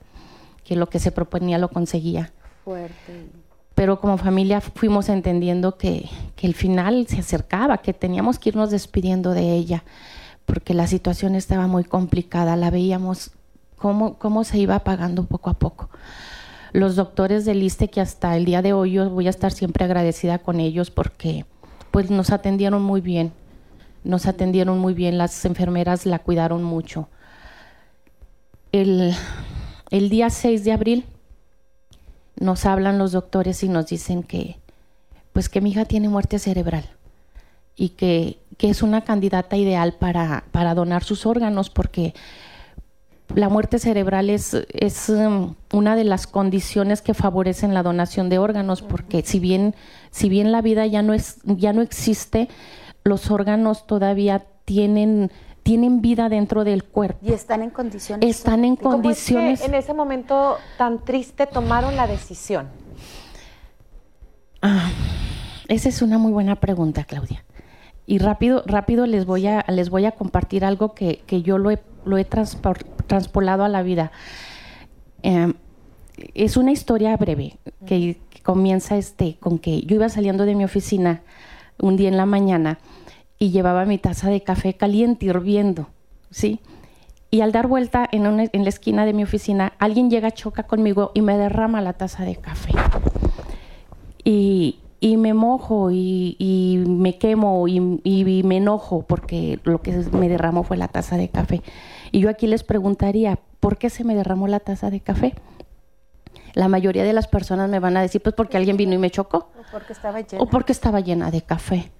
que 0.64 0.76
lo 0.76 0.88
que 0.88 0.98
se 0.98 1.12
proponía 1.12 1.58
lo 1.58 1.68
conseguía. 1.68 2.32
Fuerte. 2.64 3.28
Pero 3.74 4.00
como 4.00 4.18
familia 4.18 4.60
fuimos 4.60 5.08
entendiendo 5.08 5.78
que, 5.78 6.08
que 6.36 6.46
el 6.46 6.54
final 6.54 7.06
se 7.08 7.20
acercaba, 7.20 7.78
que 7.78 7.94
teníamos 7.94 8.38
que 8.38 8.50
irnos 8.50 8.70
despidiendo 8.70 9.32
de 9.32 9.54
ella, 9.54 9.84
porque 10.44 10.74
la 10.74 10.86
situación 10.86 11.34
estaba 11.34 11.66
muy 11.66 11.84
complicada. 11.84 12.56
La 12.56 12.70
veíamos 12.70 13.32
cómo, 13.76 14.18
cómo 14.18 14.44
se 14.44 14.58
iba 14.58 14.74
apagando 14.74 15.24
poco 15.24 15.50
a 15.50 15.54
poco 15.54 15.90
los 16.72 16.96
doctores 16.96 17.44
del 17.44 17.62
ISTE 17.62 17.88
que 17.88 18.00
hasta 18.00 18.36
el 18.36 18.44
día 18.44 18.62
de 18.62 18.72
hoy 18.72 18.92
yo 18.92 19.10
voy 19.10 19.26
a 19.26 19.30
estar 19.30 19.52
siempre 19.52 19.84
agradecida 19.84 20.38
con 20.38 20.60
ellos 20.60 20.90
porque 20.90 21.44
pues 21.90 22.10
nos 22.10 22.30
atendieron 22.30 22.82
muy 22.82 23.00
bien, 23.00 23.32
nos 24.04 24.26
atendieron 24.26 24.78
muy 24.78 24.94
bien, 24.94 25.18
las 25.18 25.44
enfermeras 25.44 26.06
la 26.06 26.20
cuidaron 26.20 26.62
mucho. 26.62 27.08
El, 28.72 29.14
el 29.90 30.08
día 30.08 30.30
6 30.30 30.64
de 30.64 30.72
abril 30.72 31.04
nos 32.36 32.64
hablan 32.66 32.98
los 32.98 33.12
doctores 33.12 33.62
y 33.64 33.68
nos 33.68 33.86
dicen 33.88 34.22
que 34.22 34.56
pues 35.32 35.48
que 35.48 35.60
mi 35.60 35.70
hija 35.70 35.84
tiene 35.84 36.08
muerte 36.08 36.38
cerebral 36.38 36.84
y 37.76 37.90
que, 37.90 38.38
que 38.56 38.70
es 38.70 38.82
una 38.82 39.02
candidata 39.02 39.56
ideal 39.56 39.94
para, 39.98 40.44
para 40.50 40.74
donar 40.74 41.04
sus 41.04 41.26
órganos 41.26 41.70
porque 41.70 42.14
la 43.34 43.48
muerte 43.48 43.78
cerebral 43.78 44.30
es, 44.30 44.54
es 44.54 45.08
um, 45.08 45.54
una 45.72 45.96
de 45.96 46.04
las 46.04 46.26
condiciones 46.26 47.02
que 47.02 47.14
favorecen 47.14 47.74
la 47.74 47.82
donación 47.82 48.28
de 48.28 48.38
órganos, 48.38 48.82
porque 48.82 49.22
si 49.22 49.38
bien, 49.38 49.74
si 50.10 50.28
bien 50.28 50.52
la 50.52 50.62
vida 50.62 50.86
ya 50.86 51.02
no, 51.02 51.14
es, 51.14 51.38
ya 51.44 51.72
no 51.72 51.82
existe, 51.82 52.48
los 53.04 53.30
órganos 53.30 53.86
todavía 53.86 54.44
tienen, 54.64 55.30
tienen 55.62 56.00
vida 56.00 56.28
dentro 56.28 56.64
del 56.64 56.84
cuerpo. 56.84 57.18
Y 57.22 57.32
están 57.32 57.62
en 57.62 57.70
condiciones. 57.70 58.28
Están 58.28 58.64
en 58.64 58.76
condiciones. 58.76 59.62
en 59.62 59.74
ese 59.74 59.94
momento 59.94 60.56
tan 60.76 61.04
triste 61.04 61.46
tomaron 61.46 61.96
la 61.96 62.06
decisión? 62.06 62.68
Ah, 64.62 64.90
esa 65.68 65.88
es 65.88 66.02
una 66.02 66.18
muy 66.18 66.32
buena 66.32 66.56
pregunta, 66.56 67.04
Claudia. 67.04 67.44
Y 68.06 68.18
rápido, 68.18 68.64
rápido 68.66 69.06
les 69.06 69.24
voy 69.24 69.46
a, 69.46 69.64
les 69.68 69.88
voy 69.88 70.04
a 70.04 70.12
compartir 70.12 70.64
algo 70.64 70.94
que, 70.94 71.22
que 71.26 71.42
yo 71.42 71.58
lo 71.58 71.70
he, 71.70 71.78
lo 72.04 72.18
he 72.18 72.24
transpolado 73.10 73.64
a 73.64 73.68
la 73.68 73.82
vida. 73.82 74.12
Em, 75.22 75.54
es 76.34 76.56
una 76.56 76.70
historia 76.70 77.16
breve 77.16 77.58
que, 77.84 78.16
que, 78.30 78.40
comienza 78.42 78.96
este, 78.96 79.36
con 79.40 79.58
que 79.58 79.82
yo 79.82 79.96
iba 79.96 80.08
saliendo 80.08 80.46
de 80.46 80.54
mi 80.54 80.64
oficina 80.64 81.22
un 81.78 81.96
día 81.96 82.08
en 82.08 82.16
la 82.16 82.24
mañana 82.24 82.78
y 83.36 83.50
llevaba 83.50 83.84
mi 83.84 83.98
taza 83.98 84.30
de 84.30 84.42
café 84.42 84.74
caliente 84.74 85.26
hirviendo, 85.26 85.88
¿sí? 86.30 86.60
Y 87.32 87.40
al 87.40 87.52
dar 87.52 87.66
vuelta 87.66 88.08
en, 88.12 88.26
una, 88.26 88.44
en 88.52 88.62
la 88.62 88.68
esquina 88.68 89.04
de 89.04 89.12
mi 89.12 89.24
oficina, 89.24 89.72
alguien 89.78 90.08
llega, 90.08 90.30
choca 90.30 90.62
conmigo 90.62 91.10
y 91.14 91.22
me 91.22 91.36
derrama 91.36 91.80
la 91.80 91.94
taza 91.94 92.24
de 92.24 92.36
café. 92.36 92.72
Y, 94.24 94.78
y 95.00 95.16
me 95.16 95.34
mojo 95.34 95.90
y, 95.90 96.36
y 96.38 96.84
me 96.86 97.18
quemo 97.18 97.66
y, 97.66 98.00
y, 98.04 98.42
me 98.44 98.58
enojo 98.58 99.02
porque 99.02 99.58
lo 99.64 99.80
que 99.80 99.92
me 100.12 100.28
derramó 100.28 100.62
fue 100.62 100.76
la 100.76 100.88
taza 100.88 101.16
de 101.16 101.28
café. 101.28 101.62
Y 102.12 102.20
yo 102.20 102.28
aquí 102.28 102.46
les 102.46 102.64
preguntaría, 102.64 103.38
¿por 103.60 103.78
qué 103.78 103.90
se 103.90 104.04
me 104.04 104.14
derramó 104.14 104.48
la 104.48 104.60
taza 104.60 104.90
de 104.90 105.00
café? 105.00 105.34
La 106.54 106.68
mayoría 106.68 107.04
de 107.04 107.12
las 107.12 107.28
personas 107.28 107.70
me 107.70 107.78
van 107.78 107.96
a 107.96 108.02
decir, 108.02 108.20
pues 108.20 108.34
porque 108.34 108.56
alguien 108.56 108.76
vino 108.76 108.94
y 108.94 108.98
me 108.98 109.10
chocó. 109.10 109.50
O 109.58 109.70
porque 109.70 109.92
estaba 109.92 110.20
llena. 110.20 110.42
O 110.42 110.46
porque 110.46 110.72
estaba 110.72 111.00
llena 111.00 111.30
de 111.30 111.42
café. 111.42 111.90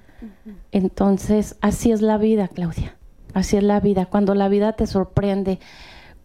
Entonces, 0.73 1.57
así 1.61 1.93
es 1.93 2.02
la 2.02 2.19
vida, 2.19 2.49
Claudia. 2.49 2.97
Así 3.33 3.57
es 3.57 3.62
la 3.62 3.81
vida. 3.81 4.07
Cuando 4.07 4.35
la 4.35 4.49
vida 4.49 4.73
te 4.73 4.87
sorprende, 4.87 5.61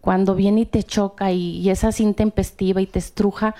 cuando 0.00 0.34
viene 0.34 0.62
y 0.62 0.66
te 0.66 0.82
choca 0.82 1.30
y, 1.32 1.58
y 1.58 1.70
es 1.70 1.84
así 1.84 2.02
intempestiva 2.02 2.80
y 2.80 2.86
te 2.86 2.98
estruja, 2.98 3.54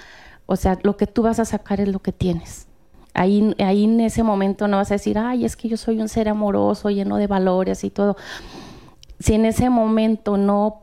o 0.46 0.56
sea, 0.56 0.78
lo 0.82 0.96
que 0.96 1.06
tú 1.06 1.22
vas 1.22 1.38
a 1.40 1.44
sacar 1.44 1.80
es 1.80 1.88
lo 1.88 2.00
que 2.00 2.12
tienes. 2.12 2.66
Ahí, 3.14 3.54
ahí 3.58 3.84
en 3.84 4.00
ese 4.00 4.22
momento 4.22 4.68
no 4.68 4.76
vas 4.76 4.90
a 4.90 4.94
decir, 4.94 5.18
ay, 5.18 5.44
es 5.44 5.56
que 5.56 5.68
yo 5.68 5.76
soy 5.76 6.00
un 6.00 6.08
ser 6.08 6.28
amoroso, 6.28 6.90
lleno 6.90 7.16
de 7.16 7.26
valores 7.26 7.82
y 7.82 7.90
todo. 7.90 8.16
Si 9.18 9.34
en 9.34 9.44
ese 9.44 9.70
momento 9.70 10.36
no 10.36 10.82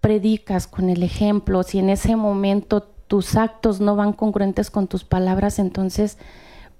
predicas 0.00 0.66
con 0.66 0.90
el 0.90 1.02
ejemplo, 1.02 1.62
si 1.62 1.78
en 1.78 1.90
ese 1.90 2.16
momento 2.16 2.82
tus 2.82 3.36
actos 3.36 3.80
no 3.80 3.96
van 3.96 4.12
congruentes 4.12 4.70
con 4.70 4.86
tus 4.86 5.04
palabras, 5.04 5.58
entonces 5.58 6.18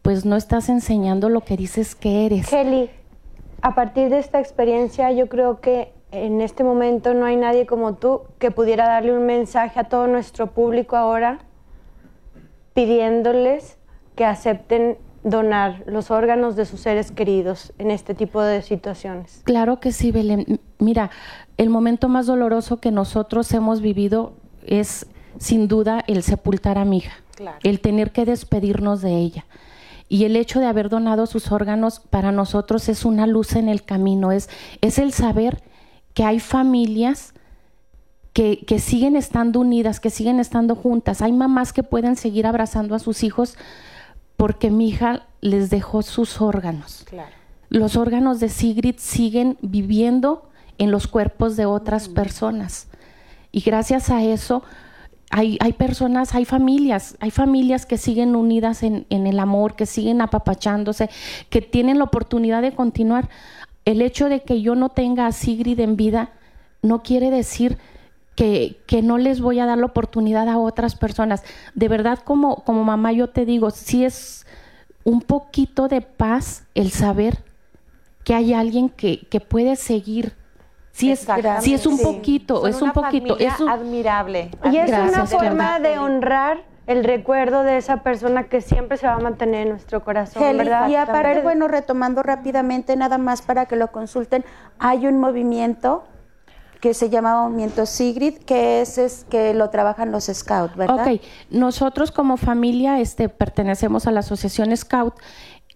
pues 0.02 0.24
no 0.26 0.36
estás 0.36 0.68
enseñando 0.68 1.28
lo 1.28 1.40
que 1.40 1.56
dices 1.56 1.94
que 1.94 2.26
eres. 2.26 2.48
Kelly, 2.48 2.90
a 3.62 3.74
partir 3.74 4.10
de 4.10 4.18
esta 4.18 4.40
experiencia 4.40 5.10
yo 5.12 5.28
creo 5.28 5.60
que 5.60 5.92
en 6.10 6.40
este 6.40 6.64
momento 6.64 7.14
no 7.14 7.24
hay 7.24 7.36
nadie 7.36 7.66
como 7.66 7.94
tú 7.94 8.22
que 8.38 8.50
pudiera 8.50 8.86
darle 8.86 9.16
un 9.16 9.26
mensaje 9.26 9.80
a 9.80 9.84
todo 9.84 10.06
nuestro 10.06 10.48
público 10.48 10.96
ahora 10.96 11.38
pidiéndoles 12.74 13.78
que 14.14 14.24
acepten 14.24 14.98
donar 15.24 15.82
los 15.86 16.10
órganos 16.10 16.54
de 16.54 16.66
sus 16.66 16.80
seres 16.80 17.10
queridos 17.10 17.72
en 17.78 17.90
este 17.90 18.14
tipo 18.14 18.42
de 18.42 18.62
situaciones. 18.62 19.40
Claro 19.44 19.80
que 19.80 19.90
sí, 19.90 20.12
Belén. 20.12 20.60
Mira, 20.78 21.10
el 21.56 21.70
momento 21.70 22.08
más 22.08 22.26
doloroso 22.26 22.76
que 22.76 22.90
nosotros 22.90 23.52
hemos 23.52 23.80
vivido 23.80 24.34
es 24.66 25.06
sin 25.38 25.66
duda 25.66 26.04
el 26.06 26.22
sepultar 26.22 26.78
a 26.78 26.84
mi 26.84 26.98
hija, 26.98 27.14
claro. 27.34 27.58
el 27.62 27.80
tener 27.80 28.12
que 28.12 28.26
despedirnos 28.26 29.00
de 29.00 29.16
ella. 29.16 29.46
Y 30.08 30.26
el 30.26 30.36
hecho 30.36 30.60
de 30.60 30.66
haber 30.66 30.90
donado 30.90 31.26
sus 31.26 31.50
órganos 31.50 31.98
para 31.98 32.30
nosotros 32.30 32.88
es 32.90 33.06
una 33.06 33.26
luz 33.26 33.56
en 33.56 33.68
el 33.68 33.82
camino, 33.82 34.30
es, 34.30 34.50
es 34.82 34.98
el 34.98 35.12
saber 35.12 35.62
que 36.12 36.24
hay 36.24 36.38
familias 36.38 37.34
que, 38.34 38.64
que, 38.66 38.78
siguen 38.78 39.16
estando 39.16 39.60
unidas, 39.60 40.00
que 40.00 40.10
siguen 40.10 40.38
estando 40.38 40.74
juntas. 40.74 41.22
Hay 41.22 41.32
mamás 41.32 41.72
que 41.72 41.82
pueden 41.82 42.16
seguir 42.16 42.46
abrazando 42.46 42.94
a 42.94 42.98
sus 42.98 43.22
hijos 43.22 43.56
porque 44.36 44.70
mi 44.70 44.88
hija 44.88 45.26
les 45.40 45.70
dejó 45.70 46.02
sus 46.02 46.40
órganos. 46.40 47.04
Claro. 47.08 47.30
Los 47.68 47.96
órganos 47.96 48.40
de 48.40 48.48
Sigrid 48.48 48.96
siguen 48.98 49.58
viviendo 49.62 50.48
en 50.78 50.90
los 50.90 51.06
cuerpos 51.06 51.56
de 51.56 51.66
otras 51.66 52.08
mm. 52.08 52.14
personas. 52.14 52.88
Y 53.52 53.60
gracias 53.60 54.10
a 54.10 54.22
eso 54.22 54.62
hay, 55.30 55.58
hay, 55.60 55.72
personas, 55.72 56.34
hay 56.34 56.44
familias, 56.44 57.16
hay 57.20 57.30
familias 57.30 57.86
que 57.86 57.98
siguen 57.98 58.36
unidas 58.36 58.82
en, 58.82 59.06
en, 59.10 59.26
el 59.26 59.38
amor, 59.40 59.74
que 59.74 59.86
siguen 59.86 60.20
apapachándose, 60.20 61.10
que 61.50 61.60
tienen 61.60 61.98
la 61.98 62.04
oportunidad 62.04 62.62
de 62.62 62.72
continuar. 62.72 63.28
El 63.84 64.02
hecho 64.02 64.28
de 64.28 64.42
que 64.42 64.60
yo 64.62 64.74
no 64.74 64.90
tenga 64.90 65.26
a 65.26 65.32
Sigrid 65.32 65.80
en 65.80 65.96
vida 65.96 66.30
no 66.82 67.02
quiere 67.02 67.30
decir 67.30 67.78
que, 68.34 68.80
que, 68.86 69.02
no 69.02 69.18
les 69.18 69.40
voy 69.40 69.60
a 69.60 69.66
dar 69.66 69.78
la 69.78 69.86
oportunidad 69.86 70.48
a 70.48 70.58
otras 70.58 70.96
personas. 70.96 71.42
De 71.74 71.88
verdad, 71.88 72.18
como, 72.18 72.56
como 72.64 72.84
mamá, 72.84 73.12
yo 73.12 73.28
te 73.28 73.44
digo, 73.44 73.70
si 73.70 74.04
es 74.04 74.46
un 75.04 75.20
poquito 75.20 75.88
de 75.88 76.00
paz 76.00 76.64
el 76.74 76.90
saber 76.90 77.44
que 78.24 78.34
hay 78.34 78.54
alguien 78.54 78.88
que, 78.88 79.26
que 79.28 79.40
puede 79.40 79.76
seguir. 79.76 80.32
Si 80.92 81.10
es, 81.10 81.26
si 81.60 81.74
es 81.74 81.86
un 81.86 81.98
sí. 81.98 82.04
poquito, 82.04 82.66
es 82.66 82.80
un 82.80 82.92
poquito. 82.92 83.36
Es 83.38 83.58
un, 83.60 83.68
admirable. 83.68 84.50
Y 84.64 84.76
es 84.76 84.86
Gracias, 84.86 85.12
una 85.12 85.26
forma 85.26 85.80
de 85.80 85.98
honrar 85.98 86.62
el 86.86 87.02
recuerdo 87.02 87.62
de 87.62 87.78
esa 87.78 88.02
persona 88.02 88.44
que 88.44 88.60
siempre 88.60 88.96
se 88.96 89.06
va 89.06 89.14
a 89.14 89.18
mantener 89.18 89.62
en 89.62 89.70
nuestro 89.70 90.04
corazón, 90.04 90.42
Kelly, 90.42 90.58
¿verdad? 90.58 90.88
y 90.88 90.96
aparte, 90.96 91.40
bueno, 91.40 91.66
retomando 91.66 92.22
rápidamente, 92.22 92.94
nada 92.96 93.18
más 93.18 93.42
para 93.42 93.66
que 93.66 93.76
lo 93.76 93.90
consulten, 93.90 94.44
hay 94.78 95.06
un 95.06 95.18
movimiento 95.18 96.04
que 96.84 96.92
se 96.92 97.08
llama 97.08 97.48
Movimiento 97.48 97.86
Sigrid, 97.86 98.34
que 98.44 98.82
es, 98.82 98.98
es, 98.98 99.24
que 99.30 99.54
lo 99.54 99.70
trabajan 99.70 100.12
los 100.12 100.24
Scouts, 100.26 100.76
¿verdad? 100.76 101.14
Ok, 101.14 101.22
nosotros 101.48 102.12
como 102.12 102.36
familia 102.36 103.00
este, 103.00 103.30
pertenecemos 103.30 104.06
a 104.06 104.10
la 104.10 104.20
Asociación 104.20 104.76
Scout 104.76 105.14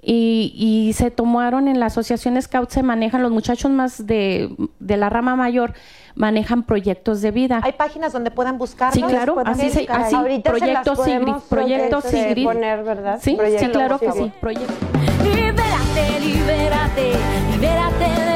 y, 0.02 0.52
y, 0.54 0.92
se 0.92 1.10
tomaron 1.10 1.66
en 1.66 1.80
la 1.80 1.86
Asociación 1.86 2.40
Scout, 2.42 2.68
se 2.68 2.82
manejan 2.82 3.22
los 3.22 3.30
muchachos 3.30 3.70
más 3.70 4.06
de, 4.06 4.54
de, 4.80 4.96
la 4.98 5.08
rama 5.08 5.34
mayor, 5.34 5.72
manejan 6.14 6.64
proyectos 6.64 7.22
de 7.22 7.30
vida. 7.30 7.62
Hay 7.64 7.72
páginas 7.72 8.12
donde 8.12 8.30
pueden 8.30 8.58
buscar. 8.58 8.92
Sí, 8.92 9.00
claro, 9.00 9.42
así, 9.46 9.70
se, 9.70 9.86
así 9.88 10.14
Ahorita 10.14 10.50
Proyecto 10.50 10.94
se 10.94 11.04
Sigrid, 11.04 11.34
Proyecto 11.48 12.00
Sigrid. 12.02 12.44
Poner, 12.44 12.84
¿verdad? 12.84 13.18
Sí, 13.22 13.34
proyecto, 13.34 13.64
sí, 13.64 13.72
claro 13.72 13.98
que 13.98 14.12
sí. 14.12 14.30
Proyecto. 14.42 14.74
Libérate, 15.24 16.20
libérate, 16.20 17.12
libérate 17.52 18.27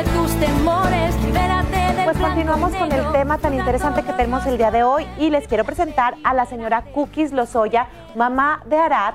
continuamos 2.22 2.72
con 2.76 2.92
el 2.92 3.10
tema 3.10 3.36
tan 3.38 3.52
interesante 3.52 4.04
que 4.04 4.12
tenemos 4.12 4.46
el 4.46 4.56
día 4.56 4.70
de 4.70 4.84
hoy 4.84 5.08
y 5.18 5.30
les 5.30 5.48
quiero 5.48 5.64
presentar 5.64 6.14
a 6.22 6.32
la 6.32 6.46
señora 6.46 6.84
Cookies 6.94 7.32
Lozoya, 7.32 7.88
mamá 8.14 8.62
de 8.66 8.76
Arad 8.76 9.14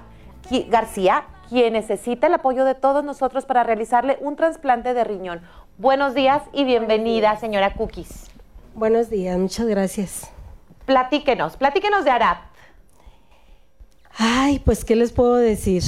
García, 0.67 1.23
quien 1.47 1.71
necesita 1.71 2.27
el 2.27 2.33
apoyo 2.33 2.65
de 2.65 2.75
todos 2.75 3.05
nosotros 3.05 3.45
para 3.45 3.63
realizarle 3.63 4.17
un 4.19 4.35
trasplante 4.35 4.93
de 4.93 5.05
riñón. 5.05 5.41
Buenos 5.77 6.15
días 6.15 6.43
y 6.51 6.65
bienvenida, 6.65 7.29
días. 7.29 7.39
señora 7.39 7.75
Cookies. 7.75 8.29
Buenos 8.75 9.09
días, 9.09 9.37
muchas 9.37 9.67
gracias. 9.67 10.29
Platíquenos, 10.85 11.55
platíquenos 11.55 12.03
de 12.03 12.11
Arad. 12.11 12.37
Ay, 14.17 14.59
pues, 14.59 14.83
¿qué 14.83 14.97
les 14.97 15.13
puedo 15.13 15.35
decir? 15.35 15.81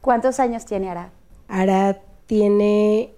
¿Cuántos 0.00 0.38
años 0.38 0.66
tiene 0.66 0.88
Arad? 0.88 1.08
Arad 1.48 1.96
tiene 2.26 3.12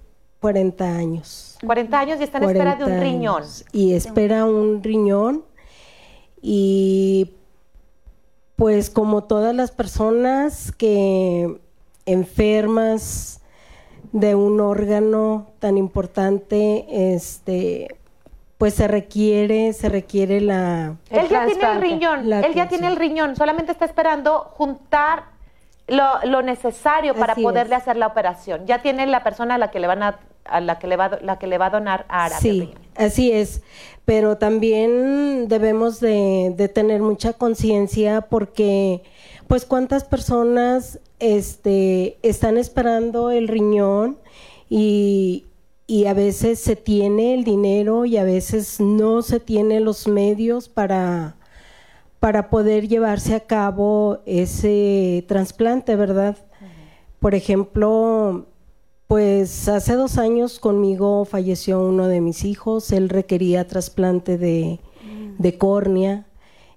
40 0.44 0.85
años. 0.85 1.57
40 1.64 1.98
años 1.98 2.20
y 2.20 2.24
está 2.24 2.37
en 2.37 2.44
espera 2.44 2.76
de 2.76 2.85
un 2.85 3.00
riñón. 3.00 3.44
Y 3.72 3.94
espera 3.94 4.44
un 4.44 4.83
riñón 4.83 5.42
y 6.42 7.30
pues 8.54 8.90
como 8.90 9.24
todas 9.24 9.54
las 9.54 9.70
personas 9.70 10.70
que 10.70 11.59
enfermas 12.04 13.40
de 14.12 14.35
un 14.35 14.61
órgano 14.61 15.46
tan 15.61 15.78
importante, 15.78 16.85
este, 17.14 17.96
pues 18.59 18.74
se 18.74 18.87
requiere, 18.87 19.72
se 19.72 19.88
requiere 19.88 20.42
la. 20.42 20.96
Él 21.09 21.26
ya 21.30 21.46
tiene 21.46 21.72
el 21.72 21.80
riñón, 21.80 22.28
la 22.28 22.40
él 22.40 22.52
ya 22.52 22.68
tiene 22.68 22.88
el 22.88 22.96
riñón, 22.96 23.35
solamente 23.35 23.72
está 23.72 23.87
esperando 23.87 24.40
juntar 24.40 25.24
lo, 25.87 26.04
lo 26.24 26.42
necesario 26.42 27.14
para 27.14 27.33
Así 27.33 27.42
poderle 27.42 27.76
es. 27.76 27.80
hacer 27.80 27.96
la 27.96 28.09
operación. 28.09 28.66
Ya 28.66 28.83
tiene 28.83 29.07
la 29.07 29.24
persona 29.24 29.54
a 29.54 29.59
la 29.59 29.70
que 29.70 29.80
le 29.80 29.87
van 29.87 30.02
a, 30.02 30.18
a 30.44 30.61
la 30.61 30.78
que 30.78 30.87
le 30.87 30.96
va 30.96 31.18
la 31.22 31.38
que 31.38 31.46
le 31.46 31.59
va 31.59 31.66
a 31.66 31.70
donar 31.70 32.07
a 32.09 32.26
Arabia. 32.26 32.40
Sí, 32.40 32.74
así 32.96 33.33
es. 33.33 33.62
Pero 34.04 34.37
también 34.37 35.48
debemos 35.48 35.98
de, 36.00 36.52
de 36.57 36.68
tener 36.68 37.00
mucha 37.00 37.33
conciencia 37.33 38.20
porque, 38.20 39.02
pues, 39.48 39.64
cuántas 39.64 40.04
personas 40.04 41.00
este, 41.20 42.18
están 42.22 42.59
esperando 42.59 43.30
el 43.30 43.48
riñón 43.48 44.18
y, 44.68 45.46
y 45.87 46.04
a 46.04 46.12
veces 46.12 46.59
se 46.59 46.76
tiene 46.76 47.35
el 47.35 47.44
dinero 47.44 48.04
y 48.04 48.18
a 48.18 48.24
veces 48.24 48.78
no 48.78 49.22
se 49.22 49.40
tiene 49.40 49.80
los 49.80 50.07
medios 50.07 50.68
para, 50.68 51.37
para 52.20 52.50
poder 52.50 52.88
llevarse 52.88 53.35
a 53.35 53.40
cabo 53.40 54.18
ese 54.26 55.24
trasplante, 55.28 55.96
¿verdad? 55.96 56.37
Por 57.20 57.35
ejemplo, 57.35 58.46
pues 59.06 59.68
hace 59.68 59.94
dos 59.94 60.18
años 60.18 60.58
conmigo 60.58 61.24
falleció 61.24 61.80
uno 61.80 62.08
de 62.08 62.20
mis 62.20 62.44
hijos, 62.44 62.90
él 62.90 63.08
requería 63.08 63.66
trasplante 63.66 64.38
de, 64.38 64.80
de 65.38 65.58
córnea 65.58 66.26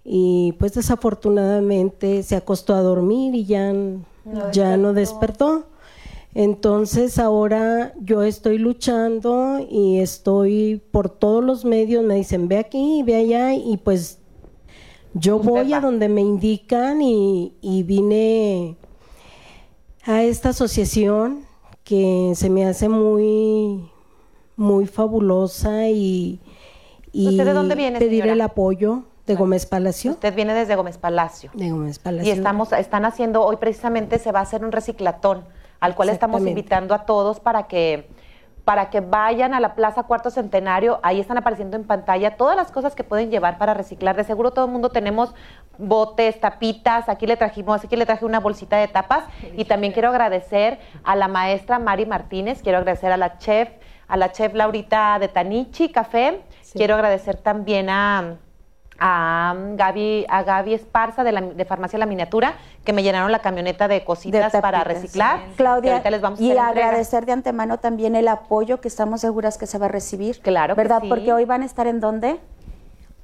y 0.04 0.54
pues 0.60 0.74
desafortunadamente 0.74 2.24
se 2.24 2.36
acostó 2.36 2.76
a 2.76 2.82
dormir 2.82 3.34
y 3.36 3.46
ya, 3.46 3.74
no 3.74 4.52
ya 4.52 4.78
no 4.78 4.94
despertó. 4.94 5.68
Entonces 6.34 7.18
ahora 7.18 7.94
yo 8.00 8.22
estoy 8.22 8.60
luchando 8.60 9.66
y 9.70 10.00
estoy 10.00 10.82
por 10.92 11.10
todos 11.10 11.44
los 11.44 11.66
medios, 11.66 12.04
me 12.04 12.16
dicen 12.16 12.48
ve 12.48 12.58
aquí, 12.58 13.02
ve 13.04 13.16
allá 13.16 13.54
y 13.56 13.78
pues 13.78 14.20
yo 15.14 15.40
voy 15.40 15.74
a 15.74 15.82
donde 15.82 16.10
me 16.10 16.22
indican 16.22 17.02
y, 17.02 17.54
y 17.62 17.84
vine 17.84 18.78
a 20.04 20.24
esta 20.24 20.50
asociación 20.50 21.47
que 21.88 22.34
se 22.36 22.50
me 22.50 22.66
hace 22.66 22.90
muy, 22.90 23.90
muy 24.58 24.88
fabulosa 24.88 25.88
y, 25.88 26.42
y 27.14 27.30
¿Usted 27.30 27.46
de 27.46 27.54
dónde 27.54 27.76
viene, 27.76 27.98
pedir 27.98 28.24
señora? 28.24 28.34
el 28.34 28.42
apoyo 28.42 29.04
de 29.26 29.36
Gómez 29.36 29.66
Palacio. 29.66 30.12
Usted 30.12 30.36
viene 30.36 30.54
desde 30.54 30.76
Gómez 30.76 30.98
Palacio. 30.98 31.50
De 31.54 31.72
Gómez 31.72 31.98
Palacio. 32.00 32.28
Y 32.28 32.36
estamos, 32.36 32.74
están 32.74 33.06
haciendo, 33.06 33.42
hoy 33.42 33.56
precisamente 33.56 34.20
se 34.20 34.34
va 34.34 34.40
a 34.40 34.42
hacer 34.44 34.66
un 34.66 34.74
reciclatón, 34.74 35.46
al 35.80 35.96
cual 35.96 36.10
estamos 36.10 36.42
invitando 36.42 36.94
a 36.94 37.06
todos 37.06 37.40
para 37.40 37.68
que, 37.68 38.10
para 38.66 38.90
que 38.90 39.00
vayan 39.00 39.54
a 39.54 39.62
la 39.62 39.74
Plaza 39.74 40.04
Cuarto 40.04 40.30
Centenario. 40.30 41.00
Ahí 41.04 41.22
están 41.22 41.38
apareciendo 41.38 41.78
en 41.78 41.86
pantalla 41.86 42.36
todas 42.36 42.58
las 42.58 42.70
cosas 42.70 42.96
que 42.96 43.06
pueden 43.06 43.32
llevar 43.32 43.58
para 43.58 43.74
reciclar. 43.74 44.18
De 44.18 44.26
seguro 44.26 44.52
todo 44.52 44.66
el 44.66 44.72
mundo 44.72 44.90
tenemos 44.90 45.34
botes, 45.78 46.40
tapitas. 46.40 47.10
Aquí 47.10 47.28
le 47.28 47.38
trajimos, 47.38 47.84
aquí 47.84 47.96
le 47.96 48.06
traje 48.06 48.26
una 48.26 48.40
bolsita 48.40 48.78
de 48.78 48.88
tapas. 48.88 49.26
Y 49.56 49.66
también 49.66 49.94
quiero 49.94 50.10
agradecer 50.10 50.80
a 51.04 51.16
la 51.16 51.28
maestra 51.28 51.80
Mari 51.80 52.06
Martínez, 52.06 52.62
quiero 52.62 52.78
agradecer 52.78 53.12
a 53.12 53.18
la 53.18 53.38
chef, 53.38 53.70
a 54.08 54.18
la 54.18 54.32
chef 54.32 54.54
Laurita 54.54 55.18
de 55.20 55.28
Tanichi 55.28 55.92
Café. 55.92 56.42
Quiero 56.74 56.96
agradecer 56.96 57.38
también 57.38 57.90
a 57.90 58.38
a 59.00 59.56
Gaby, 59.76 60.26
a 60.28 60.44
Gaby 60.44 60.74
Esparza 60.74 61.24
de, 61.24 61.32
la, 61.32 61.42
de 61.42 61.66
Farmacia 61.66 62.00
La 62.00 62.06
Miniatura, 62.06 62.56
que 62.84 62.94
me 62.94 63.04
llenaron 63.04 63.32
la 63.32 63.40
camioneta 63.40 63.88
de 63.88 64.04
cositas 64.04 64.52
de 64.52 64.62
para 64.62 64.84
reciclar. 64.84 65.46
que 65.46 65.56
Claudia, 65.56 65.94
ahorita 65.94 66.12
les 66.12 66.22
vamos 66.22 66.40
a 66.40 66.44
y 66.44 66.58
agradecer 66.58 67.26
de 67.26 67.34
antemano 67.34 67.78
también 67.80 68.16
el 68.16 68.28
apoyo 68.28 68.82
que 68.82 68.88
estamos 68.88 69.22
seguras 69.22 69.58
que 69.58 69.68
se 69.68 69.78
va 69.78 69.86
a 69.86 69.90
recibir. 69.90 70.40
Claro 70.42 70.76
que 70.76 70.82
¿Verdad? 70.82 71.02
sí. 71.02 71.10
Porque 71.10 71.34
hoy 71.34 71.46
van 71.46 71.62
a 71.62 71.66
estar 71.66 71.88
en 71.88 72.00
dónde? 72.00 72.40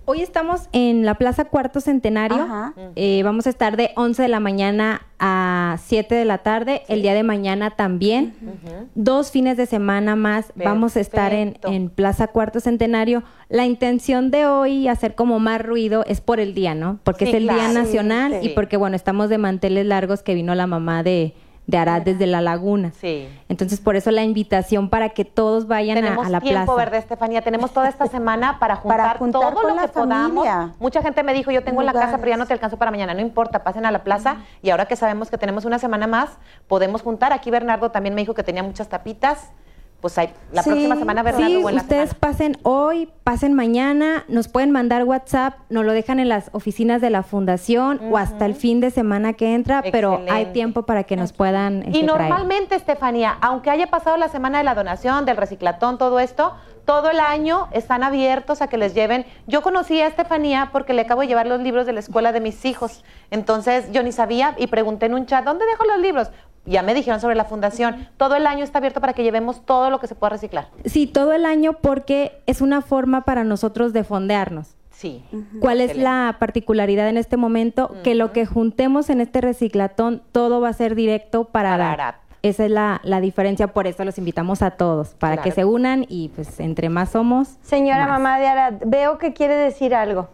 Hoy 0.06 0.22
estamos 0.22 0.68
en 0.74 1.06
la 1.06 1.16
Plaza 1.16 1.46
Cuarto 1.46 1.80
Centenario. 1.80 2.42
Ajá. 2.42 2.74
Eh, 2.98 3.22
vamos 3.24 3.48
a 3.48 3.50
estar 3.50 3.78
de 3.78 3.92
11 3.96 4.24
de 4.24 4.28
la 4.28 4.42
mañana 4.42 5.04
a 5.18 5.78
7 5.86 6.14
de 6.14 6.26
la 6.26 6.40
tarde. 6.40 6.82
El 6.90 7.02
día 7.02 7.14
de 7.14 7.24
mañana 7.24 7.72
también. 7.72 8.34
Dos 8.96 9.32
fines 9.32 9.56
de 9.56 9.66
semana 9.66 10.18
más 10.18 10.52
vamos 10.56 10.98
a 10.98 11.00
estar 11.00 11.34
en, 11.34 11.58
en 11.64 11.90
Plaza 11.90 12.28
Cuarto 12.28 12.60
Centenario. 12.60 13.24
La 13.48 13.66
intención 13.66 14.30
de 14.30 14.46
hoy, 14.46 14.90
hacer 14.90 15.16
como 15.16 15.40
más 15.40 15.62
ruido, 15.62 16.04
es 16.06 16.20
por 16.20 16.42
el 16.42 16.54
día, 16.54 16.76
¿no? 16.76 17.00
Porque 17.06 17.26
Sí, 17.26 17.32
es 17.32 17.38
el 17.38 17.44
claro. 17.44 17.60
Día 17.60 17.70
Nacional 17.72 18.38
sí. 18.42 18.48
y 18.48 18.50
porque, 18.50 18.76
bueno, 18.76 18.98
estamos 18.98 19.30
de 19.30 19.38
manteles 19.38 19.86
largos 19.86 20.22
que 20.22 20.34
vino 20.36 20.54
la 20.54 20.68
mamá 20.68 21.04
de, 21.04 21.34
de 21.66 21.78
Arad 21.78 22.02
desde 22.02 22.28
la 22.28 22.42
laguna. 22.42 22.92
Sí. 23.00 23.28
Entonces, 23.48 23.80
por 23.80 23.96
eso 23.96 24.12
la 24.12 24.24
invitación 24.24 24.90
para 24.90 25.10
que 25.10 25.26
todos 25.26 25.68
vayan 25.68 25.98
a, 25.98 26.02
Tenemos 26.02 26.28
a 26.28 26.30
la 26.30 26.42
tiempo, 26.42 26.66
plaza. 26.66 26.76
¿verdad, 26.76 27.00
Estefanía? 27.00 27.42
Tenemos 27.42 27.72
toda 27.72 27.88
esta 27.88 28.08
semana 28.08 28.58
para 28.60 28.76
juntar, 28.76 28.98
Para 29.00 29.20
juntar 29.20 29.54
todo 29.54 29.70
lo 29.70 29.82
que 29.82 29.88
podamos. 29.88 30.48
Mucha 30.80 31.02
gente 31.02 31.24
me 31.24 31.34
dijo, 31.34 31.52
yo 31.52 31.64
tengo 31.64 31.82
en 31.82 31.86
la 31.86 31.94
casa, 31.94 32.18
pero 32.18 32.30
ya 32.30 32.38
no 32.38 32.46
te 32.46 32.54
alcanzo 32.54 32.78
para 32.78 32.92
mañana. 32.92 33.14
No 33.14 33.22
importa, 33.22 33.64
pasen 33.64 33.86
a 33.86 33.92
la 33.92 34.04
plaza. 34.04 34.38
Y 34.62 34.72
ahora 34.72 34.86
que 34.86 34.96
sabemos 34.96 35.30
que 35.30 35.38
tenemos 35.38 35.66
una 35.66 35.80
semana 35.80 36.08
más, 36.08 36.38
podemos 36.68 37.02
juntar. 37.02 37.34
Aquí 37.34 37.50
Bernardo 37.52 37.92
también 37.92 38.16
me 38.16 38.22
dijo 38.22 38.34
que 38.34 38.44
tenía 38.44 38.64
muchas 38.64 38.90
tapitas. 38.90 39.52
Pues 40.04 40.18
hay, 40.18 40.34
la 40.52 40.64
Sí, 40.64 40.70
próxima 40.70 40.98
semana, 40.98 41.24
Bernardo, 41.24 41.48
Sí, 41.48 41.56
ustedes 41.64 42.10
semana. 42.10 42.18
pasen 42.20 42.58
hoy, 42.64 43.10
pasen 43.24 43.54
mañana, 43.54 44.26
nos 44.28 44.50
pueden 44.50 44.70
mandar 44.72 45.06
WhatsApp, 45.06 45.54
nos 45.70 45.86
lo 45.86 45.94
dejan 45.94 46.20
en 46.20 46.28
las 46.28 46.50
oficinas 46.52 47.00
de 47.00 47.10
la 47.10 47.24
fundación 47.24 48.02
o 48.12 48.18
hasta 48.18 48.46
el 48.46 48.54
fin 48.54 48.82
de 48.82 48.92
semana 48.92 49.32
que 49.32 49.54
entra, 49.56 49.82
pero 49.94 50.20
hay 50.30 50.48
tiempo 50.48 50.84
para 50.84 51.06
que 51.06 51.16
nos 51.16 51.32
puedan 51.32 51.84
este, 51.84 52.00
Y 52.00 52.06
traer. 52.06 52.06
normalmente, 52.30 52.76
Estefanía, 52.76 53.38
aunque 53.40 53.70
haya 53.70 53.88
pasado 53.88 54.18
la 54.18 54.28
semana 54.28 54.58
de 54.58 54.66
la 54.66 54.76
donación, 54.76 55.24
del 55.24 55.38
reciclatón, 55.38 55.98
todo 55.98 56.20
esto, 56.20 56.52
todo 56.84 57.10
el 57.10 57.22
año 57.22 57.70
están 57.72 58.04
abiertos 58.04 58.62
a 58.62 58.68
que 58.68 58.78
les 58.78 58.94
lleven. 58.94 59.26
Yo 59.48 59.62
conocí 59.62 60.02
a 60.02 60.08
Estefanía 60.08 60.68
porque 60.74 60.94
le 60.94 61.04
acabo 61.04 61.22
de 61.22 61.28
llevar 61.28 61.48
los 61.48 61.62
libros 61.62 61.86
de 61.86 61.94
la 61.94 62.02
escuela 62.02 62.34
de 62.34 62.42
mis 62.42 62.66
hijos. 62.66 63.06
Entonces 63.32 63.90
yo 63.94 64.04
ni 64.04 64.12
sabía 64.12 64.54
y 64.58 64.68
pregunté 64.68 65.06
en 65.06 65.14
un 65.14 65.26
chat, 65.28 65.46
¿dónde 65.46 65.66
dejo 65.66 65.86
los 65.86 66.00
libros? 66.00 66.30
Ya 66.66 66.82
me 66.82 66.94
dijeron 66.94 67.20
sobre 67.20 67.36
la 67.36 67.46
fundación. 67.46 68.08
Todo 68.18 68.36
el 68.36 68.48
año 68.48 68.64
está 68.64 68.78
abierto 68.78 69.02
para 69.02 69.14
que 69.14 69.24
llevemos 69.24 69.66
todo 69.66 69.90
lo 69.90 70.00
que 70.00 70.08
se 70.08 70.16
pueda 70.16 70.32
reciclar. 70.32 70.70
Sí, 70.86 71.08
todo 71.08 71.34
el 71.34 71.46
año 71.46 71.74
porque 71.74 72.42
es 72.46 72.62
una 72.62 72.82
forma 72.82 73.26
para 73.26 73.44
nosotros 73.44 73.92
de 73.92 74.04
fondearnos. 74.04 74.76
Sí. 74.92 75.24
¿Cuál 75.60 75.82
es 75.82 75.98
la 75.98 76.38
particularidad 76.40 77.10
en 77.10 77.18
este 77.18 77.36
momento? 77.36 77.94
Que 78.04 78.16
lo 78.16 78.32
que 78.32 78.46
juntemos 78.46 79.10
en 79.10 79.20
este 79.20 79.42
reciclatón, 79.42 80.22
todo 80.32 80.62
va 80.62 80.70
a 80.70 80.74
ser 80.74 80.96
directo 80.96 81.46
para. 81.46 81.74
Arad. 81.76 82.16
Esa 82.42 82.66
es 82.66 82.72
la, 82.72 83.00
la 83.04 83.22
diferencia, 83.22 83.68
por 83.68 83.88
eso 83.88 84.04
los 84.04 84.18
invitamos 84.18 84.62
a 84.62 84.72
todos, 84.72 85.16
para 85.16 85.38
que 85.38 85.52
se 85.52 85.64
unan 85.64 86.06
y 86.10 86.28
pues 86.30 86.60
entre 86.60 86.90
más 86.90 87.12
somos. 87.12 87.56
Señora 87.62 88.06
más. 88.06 88.20
mamá 88.20 88.38
de 88.38 88.48
Arad, 88.48 88.74
veo 88.86 89.18
que 89.18 89.32
quiere 89.32 89.56
decir 89.56 89.96
algo. 89.96 90.28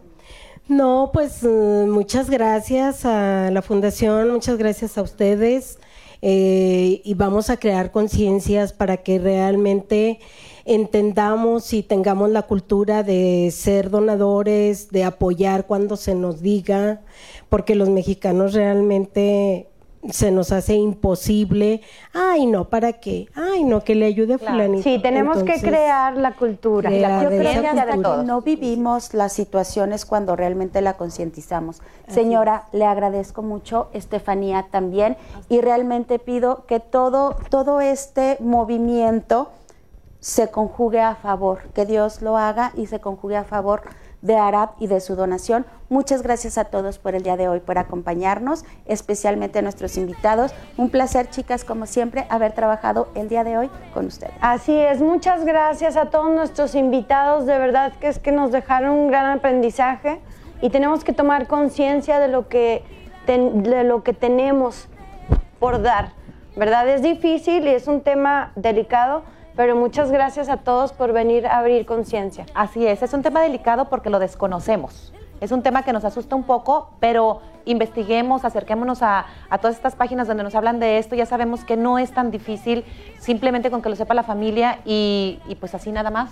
No, 0.66 1.10
pues 1.12 1.44
eh, 1.44 1.86
muchas 1.88 2.28
gracias 2.28 3.04
a 3.04 3.50
la 3.52 3.62
fundación, 3.62 4.30
muchas 4.32 4.56
gracias 4.56 4.98
a 4.98 5.02
ustedes 5.02 5.78
eh, 6.22 7.00
y 7.02 7.14
vamos 7.14 7.48
a 7.48 7.56
crear 7.56 7.92
conciencias 7.92 8.72
para 8.72 8.98
que 8.98 9.18
realmente 9.18 10.20
entendamos 10.66 11.72
y 11.72 11.82
tengamos 11.82 12.30
la 12.30 12.42
cultura 12.42 13.02
de 13.02 13.50
ser 13.52 13.90
donadores, 13.90 14.90
de 14.90 15.04
apoyar 15.04 15.66
cuando 15.66 15.96
se 15.96 16.14
nos 16.14 16.42
diga, 16.42 17.00
porque 17.48 17.74
los 17.74 17.88
mexicanos 17.88 18.52
realmente 18.52 19.69
se 20.08 20.30
nos 20.30 20.50
hace 20.50 20.74
imposible, 20.74 21.82
ay 22.14 22.46
no, 22.46 22.68
¿para 22.70 22.94
qué? 22.94 23.28
Ay 23.34 23.64
no, 23.64 23.84
que 23.84 23.94
le 23.94 24.06
ayude 24.06 24.38
Claro. 24.38 24.54
fulanito. 24.54 24.82
Sí, 24.82 24.98
tenemos 25.02 25.38
Entonces, 25.38 25.62
que 25.62 25.68
crear 25.68 26.16
la 26.16 26.32
cultura. 26.36 26.88
crear 26.88 27.22
Yo 27.22 27.28
creo 27.28 27.60
que 27.62 27.68
hasta 27.68 28.22
no 28.22 28.40
vivimos 28.40 29.12
las 29.12 29.32
situaciones 29.34 30.06
cuando 30.06 30.36
realmente 30.36 30.80
la 30.80 30.94
concientizamos. 30.94 31.82
Señora, 32.08 32.64
le 32.72 32.86
agradezco 32.86 33.42
mucho, 33.42 33.88
Estefanía 33.92 34.66
también, 34.70 35.16
y 35.48 35.60
realmente 35.60 36.18
pido 36.18 36.64
que 36.66 36.80
todo, 36.80 37.36
todo 37.50 37.80
este 37.80 38.38
movimiento 38.40 39.50
se 40.18 40.50
conjugue 40.50 41.00
a 41.00 41.14
favor, 41.14 41.60
que 41.74 41.86
Dios 41.86 42.22
lo 42.22 42.36
haga 42.36 42.72
y 42.76 42.86
se 42.86 43.00
conjugue 43.00 43.36
a 43.36 43.44
favor 43.44 43.82
de 44.22 44.36
Arad 44.36 44.70
y 44.78 44.86
de 44.86 45.00
su 45.00 45.16
donación. 45.16 45.66
Muchas 45.88 46.22
gracias 46.22 46.58
a 46.58 46.64
todos 46.64 46.98
por 46.98 47.14
el 47.14 47.22
día 47.22 47.36
de 47.36 47.48
hoy, 47.48 47.60
por 47.60 47.78
acompañarnos, 47.78 48.64
especialmente 48.86 49.58
a 49.58 49.62
nuestros 49.62 49.96
invitados. 49.96 50.52
Un 50.76 50.90
placer, 50.90 51.30
chicas, 51.30 51.64
como 51.64 51.86
siempre, 51.86 52.26
haber 52.28 52.52
trabajado 52.52 53.08
el 53.14 53.28
día 53.28 53.44
de 53.44 53.58
hoy 53.58 53.70
con 53.94 54.06
ustedes. 54.06 54.34
Así 54.40 54.76
es, 54.76 55.00
muchas 55.00 55.44
gracias 55.44 55.96
a 55.96 56.06
todos 56.06 56.30
nuestros 56.30 56.74
invitados, 56.74 57.46
de 57.46 57.58
verdad 57.58 57.92
que 58.00 58.08
es 58.08 58.18
que 58.18 58.32
nos 58.32 58.52
dejaron 58.52 58.90
un 58.90 59.08
gran 59.08 59.38
aprendizaje 59.38 60.20
y 60.60 60.70
tenemos 60.70 61.04
que 61.04 61.12
tomar 61.12 61.46
conciencia 61.46 62.18
de 62.20 62.28
lo 62.28 62.48
que 62.48 62.82
de 63.26 63.84
lo 63.84 64.02
que 64.02 64.12
tenemos 64.12 64.88
por 65.60 65.82
dar, 65.82 66.12
¿verdad? 66.56 66.88
Es 66.88 67.02
difícil 67.02 67.64
y 67.64 67.70
es 67.70 67.86
un 67.86 68.00
tema 68.00 68.52
delicado, 68.56 69.22
pero 69.60 69.76
muchas 69.76 70.10
gracias 70.10 70.48
a 70.48 70.56
todos 70.56 70.94
por 70.94 71.12
venir 71.12 71.46
a 71.46 71.58
abrir 71.58 71.84
conciencia. 71.84 72.46
Así 72.54 72.86
es, 72.86 73.02
es 73.02 73.12
un 73.12 73.20
tema 73.20 73.42
delicado 73.42 73.90
porque 73.90 74.08
lo 74.08 74.18
desconocemos. 74.18 75.12
Es 75.42 75.52
un 75.52 75.62
tema 75.62 75.82
que 75.82 75.92
nos 75.92 76.02
asusta 76.06 76.34
un 76.34 76.44
poco, 76.44 76.92
pero 76.98 77.42
investiguemos, 77.66 78.46
acerquémonos 78.46 79.02
a, 79.02 79.26
a 79.50 79.58
todas 79.58 79.76
estas 79.76 79.96
páginas 79.96 80.26
donde 80.26 80.44
nos 80.44 80.54
hablan 80.54 80.80
de 80.80 80.96
esto. 80.96 81.14
Ya 81.14 81.26
sabemos 81.26 81.62
que 81.66 81.76
no 81.76 81.98
es 81.98 82.10
tan 82.10 82.30
difícil, 82.30 82.86
simplemente 83.18 83.70
con 83.70 83.82
que 83.82 83.90
lo 83.90 83.96
sepa 83.96 84.14
la 84.14 84.22
familia 84.22 84.78
y, 84.86 85.42
y 85.46 85.56
pues 85.56 85.74
así 85.74 85.92
nada 85.92 86.08
más. 86.10 86.30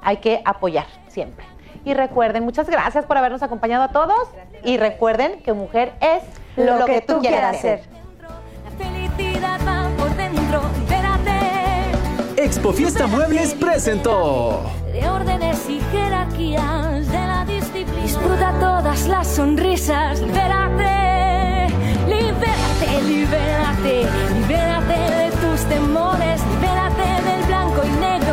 Hay 0.00 0.18
que 0.18 0.40
apoyar 0.44 0.86
siempre. 1.08 1.46
Y 1.84 1.94
recuerden, 1.94 2.44
muchas 2.44 2.70
gracias 2.70 3.06
por 3.06 3.16
habernos 3.16 3.42
acompañado 3.42 3.82
a 3.82 3.88
todos. 3.88 4.28
Y 4.62 4.76
recuerden 4.76 5.42
que 5.42 5.52
mujer 5.52 5.94
es 6.00 6.22
Lo 6.56 6.84
que 6.84 7.00
tú 7.00 7.18
quieras 7.18 7.56
hacer. 7.56 7.80
ser. 7.80 7.90
La 8.64 8.84
felicidad 8.84 9.58
va 9.66 9.88
por 9.96 10.14
dentro, 10.14 10.60
Expo 12.48 12.72
Fiesta 12.72 13.06
Muebles 13.06 13.52
presentó. 13.52 14.62
De 14.90 15.06
órdenes 15.06 15.68
y 15.68 15.82
jerarquías 15.92 17.06
de 17.06 17.18
la 17.18 17.44
disciplina. 17.44 18.02
Disfruta 18.02 18.54
todas 18.58 19.06
las 19.06 19.26
sonrisas. 19.26 20.18
Libérate, 20.20 21.66
libérate, 22.08 23.02
libérate, 23.06 24.06
libérate 24.32 24.98
de 25.14 25.30
tus 25.42 25.60
temores. 25.68 26.40
Libérate 26.54 27.06
del 27.28 27.42
blanco 27.48 27.82
y 27.84 28.00
negro. 28.00 28.27